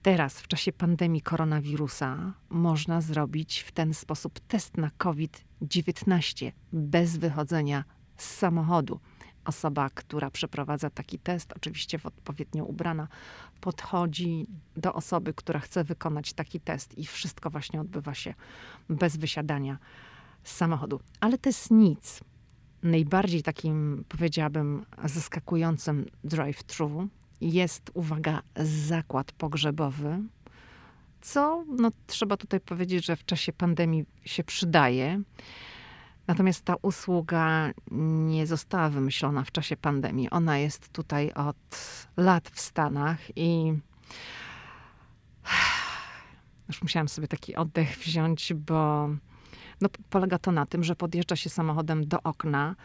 Teraz, 0.03 0.41
w 0.41 0.49
czasie 0.49 0.73
pandemii 0.73 1.23
koronawirusa, 1.23 2.33
można 2.51 3.01
zrobić 3.01 3.61
w 3.61 3.73
ten 3.73 3.95
sposób 3.95 4.41
test 4.41 4.77
na 4.77 4.91
COVID-19 4.99 6.53
bez 6.73 7.17
wychodzenia 7.17 7.85
z 8.17 8.35
samochodu. 8.35 9.01
Osoba, 9.45 9.91
która 9.91 10.31
przeprowadza 10.31 10.91
taki 10.91 11.19
test, 11.19 11.53
oczywiście 11.57 11.99
w 11.99 12.07
odpowiednio 12.07 12.65
ubrana, 12.65 13.09
podchodzi 13.61 14.47
do 14.77 14.95
osoby, 14.95 15.35
która 15.35 15.61
chce 15.61 15.85
wykonać 15.85 16.33
taki 16.33 16.61
test, 16.61 16.99
i 16.99 17.07
wszystko 17.07 17.51
właśnie 17.51 17.81
odbywa 17.81 18.15
się 18.15 18.35
bez 18.89 19.17
wysiadania 19.17 19.79
z 20.43 20.57
samochodu. 20.57 21.01
Ale 21.21 21.39
to 21.39 21.49
jest 21.49 21.71
nic. 21.71 22.21
Najbardziej 22.83 23.43
takim, 23.43 24.05
powiedziałabym, 24.09 24.85
zaskakującym 25.05 26.07
drive-thru 26.25 27.09
jest, 27.41 27.91
uwaga, 27.95 28.43
zakład 28.57 29.33
pogrzebowy, 29.33 30.19
co 31.21 31.65
no, 31.79 31.91
trzeba 32.07 32.37
tutaj 32.37 32.61
powiedzieć, 32.61 33.07
że 33.07 33.17
w 33.17 33.25
czasie 33.25 33.53
pandemii 33.53 34.05
się 34.25 34.45
przydaje. 34.45 35.23
Natomiast 36.27 36.65
ta 36.65 36.75
usługa 36.83 37.71
nie 37.91 38.47
została 38.47 38.89
wymyślona 38.89 39.45
w 39.45 39.53
czasie 39.53 39.77
pandemii. 39.77 40.31
Ona 40.31 40.59
jest 40.59 40.93
tutaj 40.93 41.33
od 41.33 41.57
lat 42.17 42.49
w 42.49 42.61
Stanach 42.61 43.19
i 43.37 43.73
już 46.69 46.83
musiałam 46.83 47.09
sobie 47.09 47.29
taki 47.29 47.57
oddech 47.57 47.99
wziąć, 47.99 48.55
bo 48.55 49.09
no, 49.81 49.89
polega 50.11 50.39
to 50.39 50.53
na 50.53 50.67
tym, 50.67 50.85
że 50.85 50.97
podjeżdża 50.97 51.37
się 51.37 51.51
samochodem 51.51 52.09
do 52.09 52.23
okna. 52.23 52.77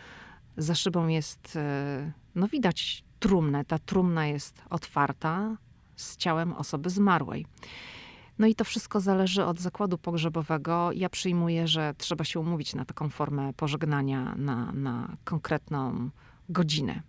Za 0.58 0.76
szybą 0.76 1.08
jest, 1.08 1.56
e, 1.56 2.12
no 2.36 2.48
widać 2.48 3.04
trumnę. 3.24 3.66
Ta 3.66 3.80
trumna 3.80 4.28
jest 4.28 4.62
otwarta 4.70 5.58
z 5.96 6.18
ciałem 6.18 6.54
osoby 6.54 6.90
zmarłej. 6.90 7.46
No 8.40 8.48
i 8.48 8.56
to 8.56 8.64
wszystko 8.64 9.00
zależy 9.00 9.46
od 9.46 9.60
zakładu 9.60 9.98
pogrzebowego. 9.98 10.92
Ja 10.92 11.10
przyjmuję, 11.10 11.68
że 11.68 11.94
trzeba 11.98 12.24
się 12.24 12.40
umówić 12.40 12.76
na 12.76 12.86
taką 12.86 13.10
formę 13.10 13.54
pożegnania 13.54 14.36
na, 14.36 14.72
na 14.72 15.18
konkretną 15.24 16.10
godzinę. 16.50 17.02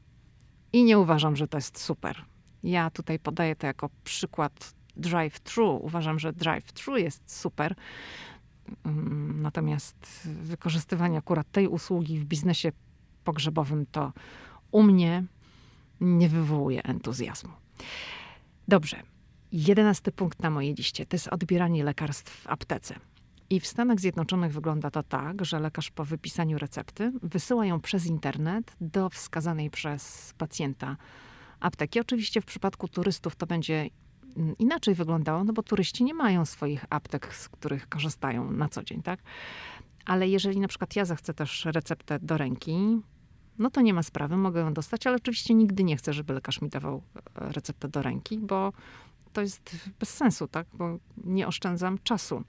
I 0.72 0.84
nie 0.84 0.98
uważam, 0.98 1.36
że 1.36 1.48
to 1.48 1.58
jest 1.58 1.80
super. 1.80 2.24
Ja 2.62 2.90
tutaj 2.90 3.18
podaję 3.18 3.56
to 3.56 3.66
jako 3.66 3.90
przykład 4.04 4.74
drive-thru. 4.96 5.78
Uważam, 5.82 6.18
że 6.18 6.32
drive-thru 6.32 6.96
jest 6.96 7.40
super. 7.40 7.74
Mm, 8.84 9.42
natomiast 9.42 10.28
wykorzystywanie 10.42 11.18
akurat 11.18 11.50
tej 11.50 11.68
usługi 11.68 12.18
w 12.18 12.24
biznesie 12.24 12.72
pogrzebowym 13.24 13.86
to 13.86 14.12
u 14.70 14.82
mnie 14.82 15.24
nie 16.00 16.28
wywołuje 16.28 16.82
entuzjazmu. 16.82 17.52
Dobrze. 18.68 19.02
Jedenasty 19.52 20.12
punkt 20.12 20.42
na 20.42 20.50
mojej 20.50 20.74
liście 20.74 21.06
to 21.06 21.14
jest 21.14 21.28
odbieranie 21.28 21.84
lekarstw 21.84 22.42
w 22.42 22.46
aptece. 22.46 22.94
I 23.50 23.60
w 23.60 23.66
Stanach 23.66 24.00
Zjednoczonych 24.00 24.52
wygląda 24.52 24.90
to 24.90 25.02
tak, 25.02 25.44
że 25.44 25.60
lekarz 25.60 25.90
po 25.90 26.04
wypisaniu 26.04 26.58
recepty 26.58 27.12
wysyła 27.22 27.66
ją 27.66 27.80
przez 27.80 28.06
internet 28.06 28.76
do 28.80 29.08
wskazanej 29.08 29.70
przez 29.70 30.34
pacjenta 30.38 30.96
apteki. 31.60 32.00
Oczywiście 32.00 32.40
w 32.40 32.44
przypadku 32.44 32.88
turystów 32.88 33.36
to 33.36 33.46
będzie 33.46 33.88
mm, 34.36 34.58
inaczej 34.58 34.94
wyglądało, 34.94 35.44
no 35.44 35.52
bo 35.52 35.62
turyści 35.62 36.04
nie 36.04 36.14
mają 36.14 36.44
swoich 36.44 36.84
aptek, 36.90 37.34
z 37.34 37.48
których 37.48 37.88
korzystają 37.88 38.50
na 38.50 38.68
co 38.68 38.82
dzień, 38.82 39.02
tak? 39.02 39.20
Ale 40.04 40.28
jeżeli 40.28 40.60
na 40.60 40.68
przykład 40.68 40.96
ja 40.96 41.04
zachcę 41.04 41.34
też 41.34 41.64
receptę 41.64 42.18
do 42.18 42.38
ręki, 42.38 43.00
no 43.58 43.70
to 43.70 43.80
nie 43.80 43.94
ma 43.94 44.02
sprawy, 44.02 44.36
mogę 44.36 44.60
ją 44.60 44.74
dostać, 44.74 45.06
ale 45.06 45.16
oczywiście 45.16 45.54
nigdy 45.54 45.84
nie 45.84 45.96
chcę, 45.96 46.12
żeby 46.12 46.34
lekarz 46.34 46.60
mi 46.60 46.68
dawał 46.68 47.02
e, 47.16 47.52
receptę 47.52 47.88
do 47.88 48.02
ręki, 48.02 48.38
bo 48.38 48.72
to 49.32 49.40
jest 49.40 49.90
bez 50.00 50.08
sensu, 50.08 50.48
tak? 50.48 50.66
Bo 50.72 50.98
nie 51.24 51.46
oszczędzam 51.46 51.98
czasu. 52.02 52.44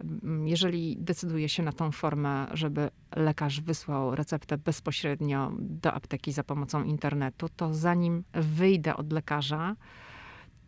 Mm, 0.00 0.48
jeżeli 0.48 0.96
decyduję 0.96 1.48
się 1.48 1.62
na 1.62 1.72
tą 1.72 1.92
formę, 1.92 2.46
żeby 2.52 2.90
lekarz 3.16 3.60
wysłał 3.60 4.14
receptę 4.14 4.58
bezpośrednio 4.58 5.52
do 5.58 5.92
apteki 5.92 6.32
za 6.32 6.44
pomocą 6.44 6.84
internetu, 6.84 7.48
to 7.56 7.74
zanim 7.74 8.24
wyjdę 8.32 8.96
od 8.96 9.12
lekarza, 9.12 9.76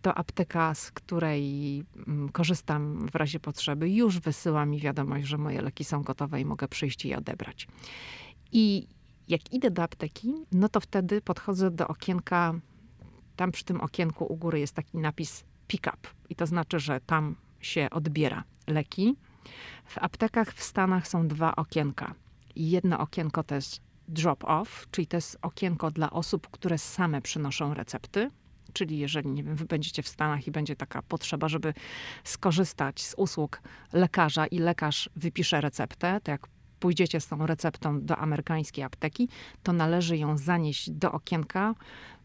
to 0.03 0.15
apteka, 0.19 0.75
z 0.75 0.91
której 0.91 1.85
mm, 2.07 2.29
korzystam 2.29 3.09
w 3.09 3.15
razie 3.15 3.41
potrzeby, 3.41 3.91
już 3.91 4.21
wysyła 4.21 4.67
mi 4.67 4.81
wiadomość, 4.81 5.27
że 5.27 5.39
moje 5.39 5.63
leki 5.63 5.85
są 5.85 6.03
gotowe 6.03 6.41
i 6.41 6.45
mogę 6.45 6.69
przyjść 6.69 7.05
i 7.05 7.09
je 7.09 7.19
odebrać. 7.19 7.69
I 8.53 8.89
jak 9.29 9.53
idę 9.53 9.71
do 9.71 9.83
apteki, 9.83 10.35
no 10.53 10.69
to 10.69 10.81
wtedy 10.81 11.21
podchodzę 11.21 11.71
do 11.71 11.89
okienka. 11.89 12.55
Tam 13.37 13.53
przy 13.53 13.65
tym 13.65 13.81
okienku 13.81 14.25
u 14.25 14.37
góry 14.37 14.61
jest 14.61 14.75
taki 14.75 14.99
napis 14.99 15.45
pick 15.67 15.87
up. 15.87 16.09
I 16.29 16.37
to 16.37 16.47
znaczy, 16.47 16.81
że 16.81 17.01
tam 17.01 17.37
się 17.61 17.89
odbiera 17.91 18.45
leki. 18.67 19.17
W 19.85 19.99
aptekach 19.99 20.55
w 20.55 20.62
Stanach 20.62 21.09
są 21.09 21.29
dwa 21.29 21.57
okienka. 21.57 22.15
Jedno 22.57 22.99
okienko 22.99 23.43
to 23.43 23.55
jest 23.55 23.81
drop 24.09 24.45
off, 24.45 24.87
czyli 24.91 25.07
to 25.07 25.17
jest 25.17 25.39
okienko 25.43 25.91
dla 25.91 26.11
osób, 26.11 26.49
które 26.51 26.79
same 26.79 27.23
przynoszą 27.23 27.75
recepty. 27.75 28.31
Czyli 28.73 28.99
jeżeli, 28.99 29.31
nie 29.31 29.45
wiem, 29.45 29.57
wy 29.57 29.65
będziecie 29.65 30.03
w 30.03 30.09
Stanach 30.09 30.47
i 30.47 30.51
będzie 30.51 30.77
taka 30.77 31.03
potrzeba, 31.03 31.49
żeby 31.49 31.75
skorzystać 32.25 33.03
z 33.03 33.15
usług 33.15 33.62
lekarza 33.93 34.47
i 34.47 34.59
lekarz 34.59 35.11
wypisze 35.17 35.61
receptę, 35.61 36.21
to 36.23 36.31
jak 36.31 36.49
pójdziecie 36.81 37.21
z 37.21 37.27
tą 37.27 37.47
receptą 37.47 38.01
do 38.01 38.17
amerykańskiej 38.17 38.85
apteki, 38.85 39.29
to 39.62 39.73
należy 39.73 40.17
ją 40.17 40.39
zanieść 40.39 40.91
do 40.91 41.12
okienka, 41.12 41.75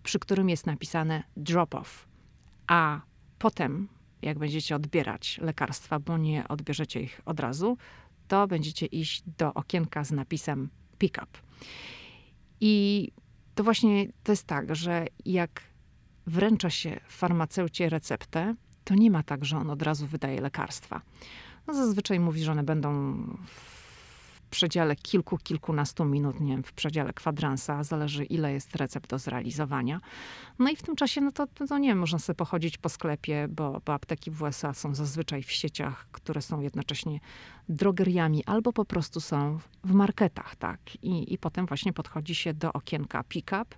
przy 0.03 0.19
którym 0.19 0.49
jest 0.49 0.65
napisane 0.65 1.23
drop 1.37 1.75
off. 1.75 2.07
A 2.67 3.01
potem, 3.39 3.87
jak 4.21 4.39
będziecie 4.39 4.75
odbierać 4.75 5.39
lekarstwa, 5.41 5.99
bo 5.99 6.17
nie 6.17 6.47
odbierzecie 6.47 7.01
ich 7.01 7.21
od 7.25 7.39
razu, 7.39 7.77
to 8.27 8.47
będziecie 8.47 8.85
iść 8.85 9.23
do 9.37 9.53
okienka 9.53 10.03
z 10.03 10.11
napisem 10.11 10.69
pick 10.97 11.17
up. 11.23 11.37
I 12.59 13.07
to 13.55 13.63
właśnie 13.63 14.07
to 14.23 14.31
jest 14.31 14.47
tak, 14.47 14.75
że 14.75 15.07
jak 15.25 15.61
wręcza 16.27 16.69
się 16.69 16.99
farmaceucie 17.07 17.89
receptę, 17.89 18.55
to 18.83 18.95
nie 18.95 19.11
ma 19.11 19.23
tak, 19.23 19.45
że 19.45 19.57
on 19.57 19.69
od 19.69 19.81
razu 19.81 20.07
wydaje 20.07 20.41
lekarstwa. 20.41 21.01
No 21.67 21.73
zazwyczaj 21.73 22.19
mówi, 22.19 22.43
że 22.43 22.51
one 22.51 22.63
będą 22.63 23.23
przedziale 24.51 24.95
kilku, 24.95 25.37
kilkunastu 25.37 26.05
minut, 26.05 26.39
nie 26.39 26.51
wiem, 26.51 26.63
w 26.63 26.73
przedziale 26.73 27.13
kwadransa, 27.13 27.83
zależy 27.83 28.23
ile 28.23 28.53
jest 28.53 28.75
recept 28.75 29.09
do 29.09 29.19
zrealizowania. 29.19 30.01
No 30.59 30.69
i 30.69 30.75
w 30.75 30.81
tym 30.81 30.95
czasie, 30.95 31.21
no 31.21 31.31
to, 31.31 31.47
to 31.47 31.77
nie 31.77 31.89
wiem, 31.89 31.97
można 31.97 32.19
sobie 32.19 32.35
pochodzić 32.35 32.77
po 32.77 32.89
sklepie, 32.89 33.47
bo, 33.49 33.81
bo 33.85 33.93
apteki 33.93 34.31
w 34.31 34.41
USA 34.41 34.73
są 34.73 34.95
zazwyczaj 34.95 35.43
w 35.43 35.51
sieciach, 35.51 36.07
które 36.11 36.41
są 36.41 36.61
jednocześnie 36.61 37.19
drogeriami 37.69 38.45
albo 38.45 38.73
po 38.73 38.85
prostu 38.85 39.21
są 39.21 39.59
w 39.83 39.93
marketach, 39.93 40.55
tak. 40.55 40.79
I, 41.01 41.33
i 41.33 41.37
potem 41.37 41.65
właśnie 41.65 41.93
podchodzi 41.93 42.35
się 42.35 42.53
do 42.53 42.73
okienka 42.73 43.23
pick-up 43.23 43.75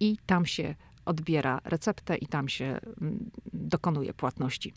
i 0.00 0.16
tam 0.26 0.46
się 0.46 0.74
odbiera 1.04 1.60
receptę 1.64 2.16
i 2.16 2.26
tam 2.26 2.48
się 2.48 2.80
mm, 3.00 3.30
dokonuje 3.52 4.14
płatności. 4.14 4.72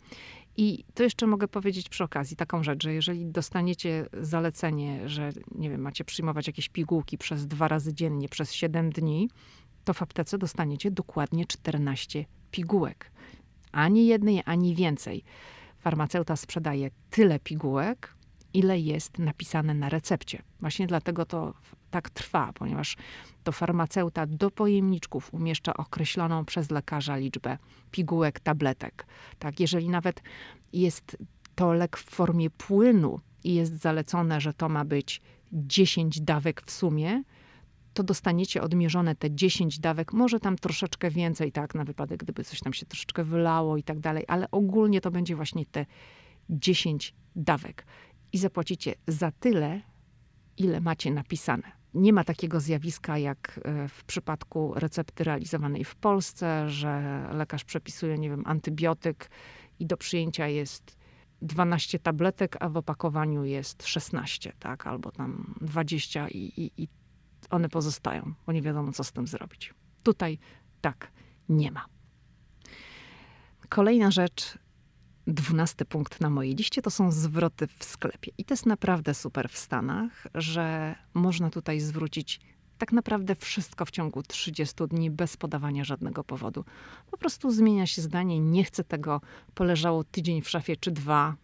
I 0.60 0.84
to 0.94 1.02
jeszcze 1.02 1.26
mogę 1.26 1.48
powiedzieć 1.48 1.88
przy 1.88 2.04
okazji 2.04 2.36
taką 2.36 2.62
rzecz, 2.62 2.82
że 2.82 2.94
jeżeli 2.94 3.26
dostaniecie 3.26 4.06
zalecenie, 4.20 5.08
że 5.08 5.30
nie 5.54 5.70
wiem, 5.70 5.80
macie 5.80 6.04
przyjmować 6.04 6.46
jakieś 6.46 6.68
pigułki 6.68 7.18
przez 7.18 7.46
dwa 7.46 7.68
razy 7.68 7.94
dziennie, 7.94 8.28
przez 8.28 8.52
7 8.52 8.90
dni, 8.90 9.28
to 9.84 9.94
w 9.94 10.02
aptece 10.02 10.38
dostaniecie 10.38 10.90
dokładnie 10.90 11.46
14 11.46 12.24
pigułek. 12.50 13.10
Ani 13.72 14.06
jednej, 14.06 14.42
ani 14.44 14.74
więcej. 14.74 15.24
Farmaceuta 15.78 16.36
sprzedaje 16.36 16.90
tyle 17.10 17.40
pigułek, 17.40 18.14
ile 18.54 18.78
jest 18.78 19.18
napisane 19.18 19.74
na 19.74 19.88
recepcie. 19.88 20.42
Właśnie 20.60 20.86
dlatego 20.86 21.26
to 21.26 21.54
tak 21.90 22.10
trwa, 22.10 22.52
ponieważ 22.52 22.96
to 23.44 23.52
farmaceuta 23.52 24.26
do 24.26 24.50
pojemniczków 24.50 25.34
umieszcza 25.34 25.74
określoną 25.74 26.44
przez 26.44 26.70
lekarza 26.70 27.16
liczbę 27.16 27.58
pigułek, 27.90 28.40
tabletek. 28.40 29.06
Tak, 29.38 29.60
jeżeli 29.60 29.88
nawet 29.88 30.22
jest 30.72 31.16
to 31.54 31.72
lek 31.72 31.96
w 31.96 32.04
formie 32.04 32.50
płynu 32.50 33.20
i 33.44 33.54
jest 33.54 33.80
zalecone, 33.80 34.40
że 34.40 34.54
to 34.54 34.68
ma 34.68 34.84
być 34.84 35.20
10 35.52 36.20
dawek 36.20 36.62
w 36.62 36.70
sumie, 36.70 37.22
to 37.94 38.02
dostaniecie 38.02 38.62
odmierzone 38.62 39.14
te 39.14 39.30
10 39.30 39.78
dawek, 39.78 40.12
może 40.12 40.40
tam 40.40 40.56
troszeczkę 40.56 41.10
więcej, 41.10 41.52
tak, 41.52 41.74
na 41.74 41.84
wypadek, 41.84 42.20
gdyby 42.20 42.44
coś 42.44 42.60
tam 42.60 42.72
się 42.72 42.86
troszeczkę 42.86 43.24
wylało 43.24 43.76
i 43.76 43.82
tak 43.82 44.00
dalej, 44.00 44.24
ale 44.28 44.50
ogólnie 44.50 45.00
to 45.00 45.10
będzie 45.10 45.36
właśnie 45.36 45.66
te 45.66 45.86
10 46.50 47.14
dawek. 47.36 47.86
I 48.32 48.38
zapłacicie 48.38 48.94
za 49.06 49.30
tyle, 49.30 49.80
ile 50.56 50.80
macie 50.80 51.10
napisane. 51.10 51.77
Nie 51.98 52.12
ma 52.12 52.24
takiego 52.24 52.60
zjawiska 52.60 53.18
jak 53.18 53.60
e, 53.64 53.88
w 53.88 54.04
przypadku 54.04 54.74
recepty 54.74 55.24
realizowanej 55.24 55.84
w 55.84 55.96
Polsce, 55.96 56.70
że 56.70 57.24
lekarz 57.32 57.64
przepisuje, 57.64 58.18
nie 58.18 58.30
wiem, 58.30 58.42
antybiotyk 58.46 59.30
i 59.78 59.86
do 59.86 59.96
przyjęcia 59.96 60.46
jest 60.46 60.98
12 61.42 61.98
tabletek, 61.98 62.56
a 62.60 62.68
w 62.68 62.76
opakowaniu 62.76 63.44
jest 63.44 63.86
16, 63.86 64.52
tak, 64.58 64.86
albo 64.86 65.10
tam 65.10 65.54
20 65.60 66.28
i, 66.28 66.38
i, 66.38 66.82
i 66.82 66.88
one 67.50 67.68
pozostają, 67.68 68.34
bo 68.46 68.52
nie 68.52 68.62
wiadomo, 68.62 68.92
co 68.92 69.04
z 69.04 69.12
tym 69.12 69.26
zrobić. 69.26 69.74
Tutaj 70.02 70.38
tak 70.80 71.12
nie 71.48 71.72
ma. 71.72 71.84
Kolejna 73.68 74.10
rzecz 74.10 74.58
Dwunasty 75.28 75.84
punkt 75.84 76.20
na 76.20 76.30
mojej 76.30 76.54
liście 76.54 76.82
to 76.82 76.90
są 76.90 77.10
zwroty 77.12 77.66
w 77.78 77.84
sklepie. 77.84 78.32
I 78.38 78.44
to 78.44 78.54
jest 78.54 78.66
naprawdę 78.66 79.14
super 79.14 79.48
w 79.48 79.58
Stanach, 79.58 80.26
że 80.34 80.94
można 81.14 81.50
tutaj 81.50 81.80
zwrócić 81.80 82.40
tak 82.78 82.92
naprawdę 82.92 83.34
wszystko 83.34 83.84
w 83.84 83.90
ciągu 83.90 84.22
30 84.22 84.74
dni 84.90 85.10
bez 85.10 85.36
podawania 85.36 85.84
żadnego 85.84 86.24
powodu. 86.24 86.64
Po 87.10 87.16
prostu 87.16 87.50
zmienia 87.50 87.86
się 87.86 88.02
zdanie, 88.02 88.40
nie 88.40 88.64
chcę 88.64 88.84
tego, 88.84 89.20
poleżało 89.54 90.04
tydzień 90.04 90.42
w 90.42 90.48
szafie 90.48 90.76
czy 90.76 90.90
dwa 90.90 91.36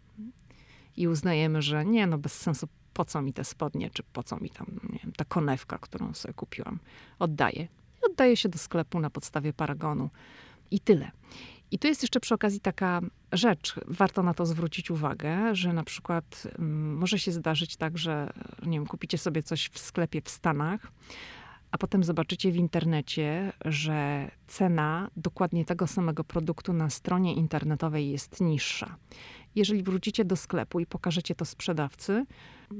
i 0.97 1.07
uznajemy, 1.07 1.61
że 1.61 1.85
nie, 1.85 2.07
no 2.07 2.17
bez 2.17 2.33
sensu, 2.33 2.67
po 2.93 3.05
co 3.05 3.21
mi 3.21 3.33
te 3.33 3.43
spodnie, 3.43 3.89
czy 3.89 4.03
po 4.03 4.23
co 4.23 4.37
mi 4.37 4.49
tam, 4.49 4.67
nie 4.89 4.99
wiem, 5.03 5.11
ta 5.11 5.25
konewka, 5.25 5.77
którą 5.77 6.13
sobie 6.13 6.33
kupiłam. 6.33 6.79
Oddaję. 7.19 7.67
I 8.01 8.11
oddaję 8.11 8.37
się 8.37 8.49
do 8.49 8.57
sklepu 8.57 8.99
na 8.99 9.09
podstawie 9.09 9.53
paragonu. 9.53 10.09
I 10.71 10.79
tyle. 10.79 11.11
I 11.75 11.79
tu 11.79 11.87
jest 11.87 12.03
jeszcze 12.03 12.19
przy 12.19 12.33
okazji 12.33 12.59
taka 12.59 13.01
rzecz, 13.31 13.75
warto 13.87 14.23
na 14.23 14.33
to 14.33 14.45
zwrócić 14.45 14.91
uwagę, 14.91 15.55
że 15.55 15.73
na 15.73 15.83
przykład 15.83 16.47
um, 16.59 16.97
może 16.97 17.19
się 17.19 17.31
zdarzyć 17.31 17.77
tak, 17.77 17.97
że 17.97 18.33
nie 18.65 18.77
wiem, 18.77 18.87
kupicie 18.87 19.17
sobie 19.17 19.43
coś 19.43 19.69
w 19.69 19.79
sklepie 19.79 20.21
w 20.21 20.29
Stanach, 20.29 20.91
a 21.71 21.77
potem 21.77 22.03
zobaczycie 22.03 22.51
w 22.51 22.55
internecie, 22.55 23.53
że 23.65 24.31
cena 24.47 25.09
dokładnie 25.17 25.65
tego 25.65 25.87
samego 25.87 26.23
produktu 26.23 26.73
na 26.73 26.89
stronie 26.89 27.33
internetowej 27.33 28.11
jest 28.11 28.41
niższa. 28.41 28.95
Jeżeli 29.55 29.83
wrócicie 29.83 30.25
do 30.25 30.35
sklepu 30.35 30.79
i 30.79 30.85
pokażecie 30.85 31.35
to 31.35 31.45
sprzedawcy, 31.45 32.25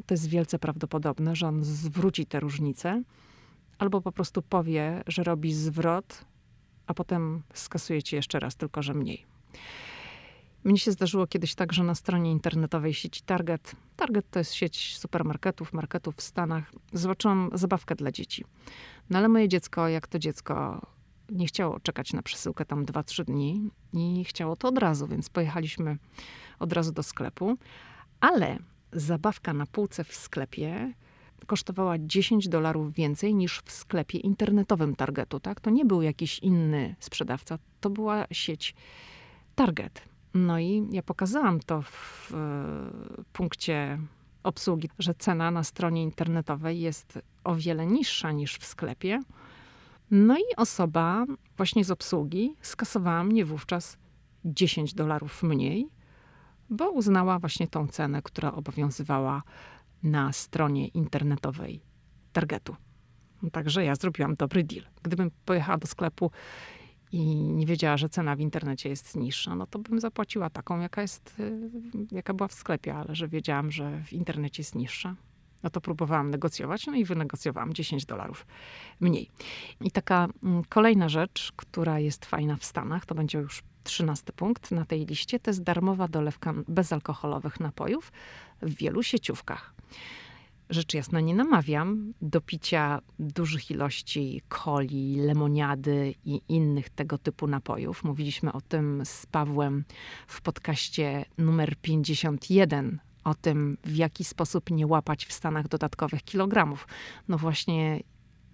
to 0.05 0.13
jest 0.13 0.29
wielce 0.29 0.59
prawdopodobne, 0.59 1.35
że 1.35 1.47
on 1.47 1.63
zwróci 1.63 2.25
te 2.25 2.39
różnice, 2.39 3.03
albo 3.77 4.01
po 4.01 4.11
prostu 4.11 4.41
powie, 4.41 5.03
że 5.07 5.23
robi 5.23 5.53
zwrot, 5.53 6.25
a 6.87 6.93
potem 6.93 7.43
skasujecie 7.53 8.17
jeszcze 8.17 8.39
raz, 8.39 8.55
tylko 8.55 8.83
że 8.83 8.93
mniej. 8.93 9.25
Mnie 10.63 10.77
się 10.77 10.91
zdarzyło 10.91 11.27
kiedyś 11.27 11.55
tak, 11.55 11.73
że 11.73 11.83
na 11.83 11.95
stronie 11.95 12.31
internetowej 12.31 12.93
sieci 12.93 13.21
Target, 13.21 13.75
Target 13.95 14.29
to 14.29 14.39
jest 14.39 14.53
sieć 14.53 14.97
supermarketów, 14.97 15.73
marketów 15.73 16.15
w 16.15 16.21
Stanach, 16.21 16.71
zobaczyłam 16.93 17.49
zabawkę 17.53 17.95
dla 17.95 18.11
dzieci. 18.11 18.45
No 19.09 19.17
ale 19.17 19.27
moje 19.27 19.49
dziecko, 19.49 19.87
jak 19.87 20.07
to 20.07 20.19
dziecko, 20.19 20.81
nie 21.29 21.47
chciało 21.47 21.79
czekać 21.79 22.13
na 22.13 22.21
przesyłkę 22.21 22.65
tam 22.65 22.85
2-3 22.85 23.23
dni 23.23 23.69
i 23.93 24.23
chciało 24.23 24.55
to 24.55 24.67
od 24.67 24.77
razu, 24.77 25.07
więc 25.07 25.29
pojechaliśmy 25.29 25.97
od 26.59 26.73
razu 26.73 26.91
do 26.91 27.03
sklepu. 27.03 27.57
Ale 28.19 28.57
zabawka 28.91 29.53
na 29.53 29.65
półce 29.65 30.03
w 30.03 30.15
sklepie 30.15 30.93
kosztowała 31.45 31.95
10 31.99 32.49
dolarów 32.49 32.93
więcej 32.93 33.35
niż 33.35 33.61
w 33.65 33.71
sklepie 33.71 34.17
internetowym 34.17 34.95
Targetu. 34.95 35.39
Tak? 35.39 35.61
To 35.61 35.69
nie 35.69 35.85
był 35.85 36.01
jakiś 36.01 36.39
inny 36.39 36.95
sprzedawca, 36.99 37.57
to 37.81 37.89
była 37.89 38.25
sieć 38.31 38.75
Target. 39.55 40.01
No 40.33 40.59
i 40.59 40.87
ja 40.91 41.03
pokazałam 41.03 41.59
to 41.59 41.81
w 41.81 42.33
punkcie 43.33 43.99
obsługi, 44.43 44.89
że 44.99 45.13
cena 45.13 45.51
na 45.51 45.63
stronie 45.63 46.03
internetowej 46.03 46.79
jest 46.79 47.19
o 47.43 47.55
wiele 47.55 47.85
niższa 47.85 48.31
niż 48.31 48.57
w 48.57 48.65
sklepie. 48.65 49.19
No 50.11 50.37
i 50.37 50.55
osoba 50.57 51.25
właśnie 51.57 51.85
z 51.85 51.91
obsługi 51.91 52.55
skasowała 52.61 53.23
mnie 53.23 53.45
wówczas 53.45 53.97
10 54.45 54.93
dolarów 54.93 55.43
mniej, 55.43 55.89
bo 56.69 56.91
uznała 56.91 57.39
właśnie 57.39 57.67
tą 57.67 57.87
cenę, 57.87 58.21
która 58.21 58.51
obowiązywała 58.51 59.43
na 60.05 60.33
stronie 60.33 60.87
internetowej 60.87 61.81
Targetu. 62.33 62.75
Także 63.51 63.85
ja 63.85 63.95
zrobiłam 63.95 64.35
dobry 64.35 64.63
deal. 64.63 64.85
Gdybym 65.03 65.31
pojechała 65.45 65.77
do 65.77 65.87
sklepu 65.87 66.31
i 67.11 67.35
nie 67.35 67.65
wiedziała, 67.65 67.97
że 67.97 68.09
cena 68.09 68.35
w 68.35 68.39
internecie 68.39 68.89
jest 68.89 69.15
niższa, 69.15 69.55
no 69.55 69.67
to 69.67 69.79
bym 69.79 69.99
zapłaciła 69.99 70.49
taką, 70.49 70.79
jaka 70.79 71.01
jest, 71.01 71.39
y, 71.39 71.69
jaka 72.11 72.33
była 72.33 72.47
w 72.47 72.53
sklepie, 72.53 72.95
ale 72.95 73.15
że 73.15 73.27
wiedziałam, 73.27 73.71
że 73.71 74.03
w 74.05 74.13
internecie 74.13 74.61
jest 74.61 74.75
niższa, 74.75 75.15
no 75.63 75.69
to 75.69 75.81
próbowałam 75.81 76.29
negocjować, 76.29 76.87
no 76.87 76.95
i 76.95 77.05
wynegocjowałam 77.05 77.73
10 77.73 78.05
dolarów 78.05 78.45
mniej. 78.99 79.29
I 79.81 79.91
taka 79.91 80.27
mm, 80.43 80.63
kolejna 80.69 81.09
rzecz, 81.09 81.53
która 81.55 81.99
jest 81.99 82.25
fajna 82.25 82.55
w 82.55 82.65
Stanach, 82.65 83.05
to 83.05 83.15
będzie 83.15 83.37
już 83.37 83.63
trzynasty 83.85 84.33
punkt 84.33 84.71
na 84.71 84.85
tej 84.85 85.05
liście, 85.05 85.39
to 85.39 85.49
jest 85.49 85.63
darmowa 85.63 86.07
dolewka 86.07 86.53
bezalkoholowych 86.67 87.59
napojów 87.59 88.11
w 88.61 88.75
wielu 88.75 89.03
sieciówkach 89.03 89.73
rzecz 90.69 90.93
jasna 90.93 91.21
nie 91.21 91.35
namawiam 91.35 92.13
do 92.21 92.41
picia 92.41 93.01
dużych 93.19 93.71
ilości 93.71 94.41
coli, 94.49 95.15
lemoniady 95.15 96.15
i 96.25 96.41
innych 96.49 96.89
tego 96.89 97.17
typu 97.17 97.47
napojów. 97.47 98.03
Mówiliśmy 98.03 98.53
o 98.53 98.61
tym 98.61 99.01
z 99.05 99.25
Pawłem 99.25 99.83
w 100.27 100.41
podcaście 100.41 101.25
numer 101.37 101.75
51 101.81 102.99
o 103.23 103.35
tym, 103.35 103.77
w 103.83 103.95
jaki 103.95 104.23
sposób 104.23 104.69
nie 104.71 104.87
łapać 104.87 105.25
w 105.25 105.33
Stanach 105.33 105.67
dodatkowych 105.67 106.23
kilogramów. 106.23 106.87
No 107.27 107.37
właśnie 107.37 107.99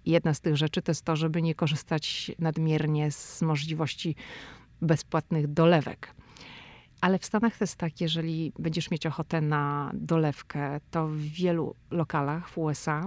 jedna 0.06 0.34
z 0.34 0.40
tych 0.40 0.56
rzeczy 0.56 0.82
to 0.82 0.90
jest 0.90 1.04
to, 1.04 1.16
żeby 1.16 1.42
nie 1.42 1.54
korzystać 1.54 2.30
nadmiernie 2.38 3.10
z 3.10 3.42
możliwości 3.42 4.16
bezpłatnych 4.82 5.46
dolewek. 5.46 6.14
Ale 7.00 7.18
w 7.18 7.24
Stanach 7.24 7.58
to 7.58 7.64
jest 7.64 7.76
tak, 7.76 8.00
jeżeli 8.00 8.52
będziesz 8.58 8.90
mieć 8.90 9.06
ochotę 9.06 9.40
na 9.40 9.90
dolewkę, 9.94 10.80
to 10.90 11.08
w 11.08 11.16
wielu 11.16 11.74
lokalach 11.90 12.48
w 12.48 12.58
USA 12.58 13.06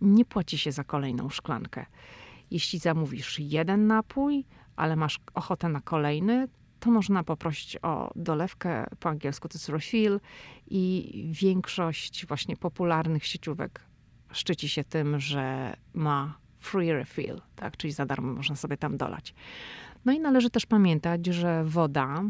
nie 0.00 0.24
płaci 0.24 0.58
się 0.58 0.72
za 0.72 0.84
kolejną 0.84 1.28
szklankę. 1.28 1.86
Jeśli 2.50 2.78
zamówisz 2.78 3.38
jeden 3.38 3.86
napój, 3.86 4.44
ale 4.76 4.96
masz 4.96 5.18
ochotę 5.34 5.68
na 5.68 5.80
kolejny, 5.80 6.48
to 6.80 6.90
można 6.90 7.24
poprosić 7.24 7.76
o 7.82 8.10
dolewkę, 8.16 8.86
po 9.00 9.08
angielsku 9.08 9.48
to 9.48 9.58
jest 9.58 9.68
refill 9.68 10.20
i 10.70 11.12
większość 11.32 12.26
właśnie 12.26 12.56
popularnych 12.56 13.26
sieciówek 13.26 13.80
szczyci 14.32 14.68
się 14.68 14.84
tym, 14.84 15.20
że 15.20 15.76
ma 15.94 16.38
free 16.58 16.92
refill, 16.92 17.40
tak? 17.56 17.76
czyli 17.76 17.92
za 17.92 18.06
darmo 18.06 18.32
można 18.32 18.56
sobie 18.56 18.76
tam 18.76 18.96
dolać. 18.96 19.34
No 20.04 20.12
i 20.12 20.20
należy 20.20 20.50
też 20.50 20.66
pamiętać, 20.66 21.26
że 21.26 21.64
woda 21.64 22.22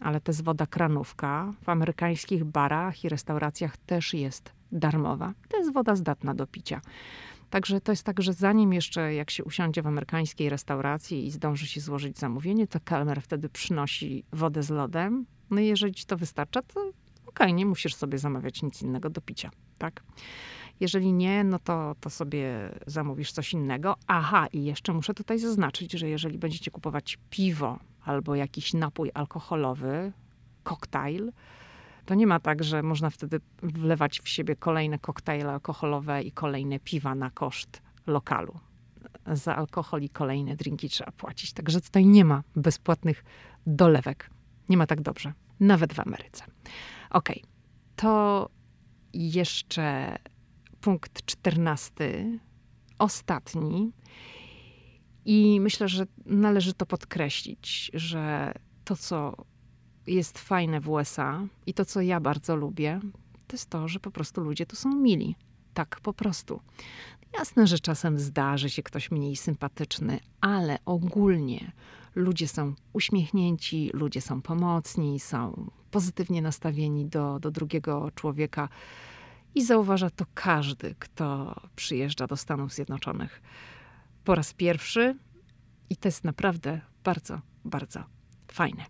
ale 0.00 0.20
to 0.20 0.32
jest 0.32 0.44
woda 0.44 0.66
kranówka. 0.66 1.52
W 1.62 1.68
amerykańskich 1.68 2.44
barach 2.44 3.04
i 3.04 3.08
restauracjach 3.08 3.76
też 3.76 4.14
jest 4.14 4.52
darmowa. 4.72 5.34
To 5.48 5.56
jest 5.56 5.72
woda 5.72 5.96
zdatna 5.96 6.34
do 6.34 6.46
picia. 6.46 6.80
Także 7.50 7.80
to 7.80 7.92
jest 7.92 8.02
tak, 8.02 8.22
że 8.22 8.32
zanim 8.32 8.72
jeszcze 8.72 9.14
jak 9.14 9.30
się 9.30 9.44
usiądzie 9.44 9.82
w 9.82 9.86
amerykańskiej 9.86 10.48
restauracji 10.48 11.26
i 11.26 11.30
zdąży 11.30 11.66
się 11.66 11.80
złożyć 11.80 12.18
zamówienie, 12.18 12.66
to 12.66 12.80
kelner 12.80 13.22
wtedy 13.22 13.48
przynosi 13.48 14.24
wodę 14.32 14.62
z 14.62 14.70
lodem. 14.70 15.26
No 15.50 15.60
i 15.60 15.66
jeżeli 15.66 15.94
ci 15.94 16.06
to 16.06 16.16
wystarcza, 16.16 16.62
to 16.62 16.80
okej, 16.80 16.92
okay, 17.26 17.52
nie 17.52 17.66
musisz 17.66 17.94
sobie 17.94 18.18
zamawiać 18.18 18.62
nic 18.62 18.82
innego 18.82 19.10
do 19.10 19.20
picia, 19.20 19.50
tak? 19.78 20.02
Jeżeli 20.80 21.12
nie, 21.12 21.44
no 21.44 21.58
to, 21.58 21.96
to 22.00 22.10
sobie 22.10 22.70
zamówisz 22.86 23.32
coś 23.32 23.52
innego. 23.52 23.96
Aha, 24.06 24.46
i 24.52 24.64
jeszcze 24.64 24.92
muszę 24.92 25.14
tutaj 25.14 25.38
zaznaczyć, 25.38 25.92
że 25.92 26.08
jeżeli 26.08 26.38
będziecie 26.38 26.70
kupować 26.70 27.18
piwo 27.30 27.78
albo 28.04 28.34
jakiś 28.34 28.74
napój 28.74 29.10
alkoholowy, 29.14 30.12
koktajl, 30.62 31.32
to 32.04 32.14
nie 32.14 32.26
ma 32.26 32.40
tak, 32.40 32.64
że 32.64 32.82
można 32.82 33.10
wtedy 33.10 33.40
wlewać 33.62 34.20
w 34.20 34.28
siebie 34.28 34.56
kolejne 34.56 34.98
koktajle 34.98 35.52
alkoholowe 35.52 36.22
i 36.22 36.32
kolejne 36.32 36.80
piwa 36.80 37.14
na 37.14 37.30
koszt 37.30 37.82
lokalu. 38.06 38.58
Za 39.32 39.56
alkohol 39.56 40.02
i 40.02 40.08
kolejne 40.08 40.56
drinki 40.56 40.88
trzeba 40.88 41.12
płacić. 41.12 41.52
Także 41.52 41.80
tutaj 41.80 42.06
nie 42.06 42.24
ma 42.24 42.42
bezpłatnych 42.56 43.24
dolewek. 43.66 44.30
Nie 44.68 44.76
ma 44.76 44.86
tak 44.86 45.00
dobrze. 45.00 45.32
Nawet 45.60 45.94
w 45.94 46.00
Ameryce. 46.00 46.44
Ok, 47.10 47.28
to 47.96 48.48
jeszcze 49.12 50.16
punkt 50.86 51.26
czternasty, 51.26 52.38
ostatni. 52.98 53.92
I 55.24 55.60
myślę, 55.60 55.88
że 55.88 56.06
należy 56.26 56.74
to 56.74 56.86
podkreślić, 56.86 57.90
że 57.94 58.54
to, 58.84 58.96
co 58.96 59.36
jest 60.06 60.38
fajne 60.38 60.80
w 60.80 60.88
USA 60.88 61.46
i 61.66 61.74
to, 61.74 61.84
co 61.84 62.00
ja 62.00 62.20
bardzo 62.20 62.56
lubię, 62.56 63.00
to 63.46 63.54
jest 63.54 63.70
to, 63.70 63.88
że 63.88 64.00
po 64.00 64.10
prostu 64.10 64.40
ludzie 64.40 64.66
tu 64.66 64.76
są 64.76 64.94
mili. 64.94 65.34
Tak 65.74 66.00
po 66.00 66.12
prostu. 66.12 66.60
Jasne, 67.38 67.66
że 67.66 67.78
czasem 67.78 68.18
zdarzy 68.18 68.70
się 68.70 68.82
ktoś 68.82 69.10
mniej 69.10 69.36
sympatyczny, 69.36 70.20
ale 70.40 70.78
ogólnie 70.84 71.72
ludzie 72.14 72.48
są 72.48 72.74
uśmiechnięci, 72.92 73.90
ludzie 73.94 74.20
są 74.20 74.42
pomocni, 74.42 75.20
są 75.20 75.70
pozytywnie 75.90 76.42
nastawieni 76.42 77.06
do, 77.06 77.40
do 77.40 77.50
drugiego 77.50 78.10
człowieka. 78.14 78.68
I 79.56 79.64
zauważa 79.64 80.10
to 80.10 80.24
każdy, 80.34 80.94
kto 80.98 81.54
przyjeżdża 81.76 82.26
do 82.26 82.36
Stanów 82.36 82.72
Zjednoczonych 82.72 83.42
po 84.24 84.34
raz 84.34 84.52
pierwszy. 84.52 85.16
I 85.90 85.96
to 85.96 86.08
jest 86.08 86.24
naprawdę 86.24 86.80
bardzo, 87.04 87.40
bardzo 87.64 88.04
fajne. 88.52 88.84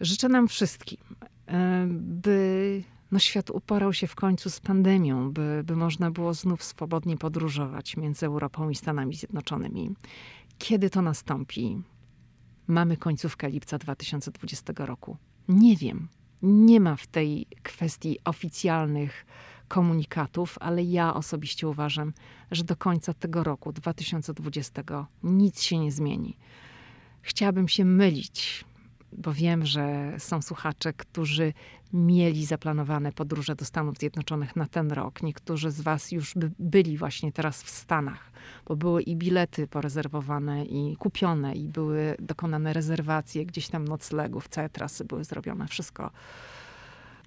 Życzę 0.00 0.28
nam 0.28 0.48
wszystkim, 0.48 0.98
e, 1.46 1.86
by 1.90 2.82
no, 3.12 3.18
świat 3.18 3.50
uporał 3.50 3.92
się 3.92 4.06
w 4.06 4.14
końcu 4.14 4.50
z 4.50 4.60
pandemią, 4.60 5.32
by, 5.32 5.62
by 5.64 5.76
można 5.76 6.10
było 6.10 6.34
znów 6.34 6.64
swobodnie 6.64 7.16
podróżować 7.16 7.96
między 7.96 8.26
Europą 8.26 8.70
i 8.70 8.74
Stanami 8.74 9.14
Zjednoczonymi. 9.14 9.94
Kiedy 10.58 10.90
to 10.90 11.02
nastąpi? 11.02 11.82
Mamy 12.66 12.96
końcówkę 12.96 13.50
lipca 13.50 13.78
2020 13.78 14.72
roku. 14.76 15.16
Nie 15.48 15.76
wiem. 15.76 16.08
Nie 16.42 16.80
ma 16.80 16.96
w 16.96 17.06
tej 17.06 17.46
kwestii 17.62 18.18
oficjalnych 18.24 19.26
komunikatów, 19.68 20.58
ale 20.60 20.82
ja 20.82 21.14
osobiście 21.14 21.68
uważam, 21.68 22.12
że 22.50 22.64
do 22.64 22.76
końca 22.76 23.14
tego 23.14 23.44
roku 23.44 23.72
2020 23.72 24.82
nic 25.22 25.62
się 25.62 25.78
nie 25.78 25.92
zmieni. 25.92 26.36
Chciałabym 27.22 27.68
się 27.68 27.84
mylić, 27.84 28.64
bo 29.18 29.32
wiem, 29.32 29.66
że 29.66 30.14
są 30.18 30.42
słuchacze, 30.42 30.92
którzy 30.92 31.52
mieli 31.92 32.46
zaplanowane 32.46 33.12
podróże 33.12 33.54
do 33.54 33.64
Stanów 33.64 33.98
Zjednoczonych 33.98 34.56
na 34.56 34.66
ten 34.66 34.92
rok. 34.92 35.22
Niektórzy 35.22 35.70
z 35.70 35.80
Was 35.80 36.12
już 36.12 36.34
by 36.34 36.50
byli 36.58 36.98
właśnie 36.98 37.32
teraz 37.32 37.62
w 37.62 37.70
Stanach, 37.70 38.32
bo 38.66 38.76
były 38.76 39.02
i 39.02 39.16
bilety 39.16 39.66
porezerwowane, 39.66 40.64
i 40.64 40.96
kupione, 40.96 41.54
i 41.54 41.68
były 41.68 42.16
dokonane 42.18 42.72
rezerwacje, 42.72 43.46
gdzieś 43.46 43.68
tam 43.68 43.88
noclegów, 43.88 44.48
całe 44.48 44.68
trasy 44.68 45.04
były 45.04 45.24
zrobione, 45.24 45.68
wszystko, 45.68 46.10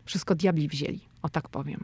wszystko 0.05 0.35
diabli 0.35 0.67
wzięli, 0.67 1.01
o 1.21 1.29
tak 1.29 1.49
powiem. 1.49 1.81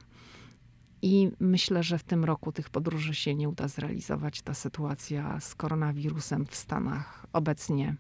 I 1.02 1.32
myślę, 1.40 1.84
że 1.84 1.98
w 1.98 2.04
tym 2.04 2.26
roku 2.26 2.52
tych 2.52 2.70
podróży 2.70 3.16
się 3.16 3.36
nie 3.36 3.50
uda 3.50 3.68
zrealizować. 3.68 4.42
Ta 4.42 4.54
sytuacja 4.54 5.40
z 5.40 5.56
koronawirusem 5.56 6.46
w 6.46 6.56
Stanach 6.56 7.26
obecnie 7.34 7.96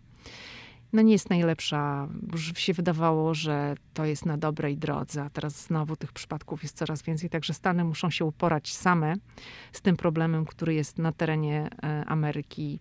no 0.94 1.02
nie 1.02 1.12
jest 1.12 1.30
najlepsza. 1.30 2.08
Już 2.32 2.54
się 2.58 2.74
wydawało, 2.74 3.34
że 3.34 3.76
to 3.94 4.06
jest 4.06 4.26
na 4.26 4.38
dobrej 4.38 4.78
drodze, 4.78 5.24
a 5.24 5.30
teraz 5.30 5.66
znowu 5.66 5.96
tych 5.96 6.14
przypadków 6.14 6.64
jest 6.64 6.78
coraz 6.78 7.02
więcej, 7.02 7.30
także 7.30 7.54
Stany 7.54 7.84
muszą 7.84 8.10
się 8.10 8.26
uporać 8.26 8.74
same 8.74 9.14
z 9.72 9.82
tym 9.82 9.98
problemem, 9.98 10.46
który 10.46 10.74
jest 10.74 10.98
na 10.98 11.12
terenie 11.12 11.70
e, 11.84 12.06
Ameryki, 12.06 12.80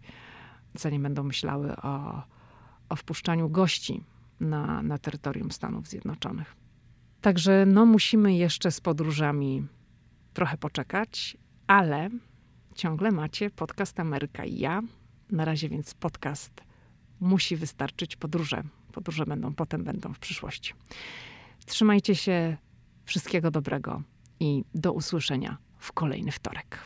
zanim 0.75 1.03
będą 1.03 1.23
myślały 1.23 1.77
o, 1.77 2.23
o 2.89 2.97
wpuszczaniu 2.97 3.49
gości 3.49 4.05
na, 4.41 4.83
na 4.83 4.99
terytorium 4.99 5.51
Stanów 5.51 5.89
Zjednoczonych. 5.89 6.57
Także 7.21 7.67
no, 7.67 7.87
musimy 7.87 8.35
jeszcze 8.35 8.71
z 8.71 8.81
podróżami 8.81 9.67
trochę 10.33 10.57
poczekać, 10.57 11.37
ale 11.67 12.11
ciągle 12.75 13.11
macie 13.11 13.51
podcast 13.51 14.01
Ameryka 14.01 14.45
i 14.45 14.59
ja. 14.59 14.83
Na 15.31 15.45
razie 15.45 15.69
więc 15.69 15.95
podcast 15.95 16.70
musi 17.21 17.57
wystarczyć 17.57 18.17
podróże. 18.17 18.63
Podróże 18.93 19.27
będą, 19.27 19.55
potem 19.55 19.85
będą 19.85 20.15
w 20.15 20.19
przyszłości. 20.19 20.75
Trzymajcie 21.67 22.15
się, 22.15 22.57
wszystkiego 23.05 23.51
dobrego 23.51 24.03
i 24.41 24.65
do 24.75 24.93
usłyszenia 24.93 25.57
w 25.79 25.93
kolejny 25.93 26.33
wtorek. 26.33 26.85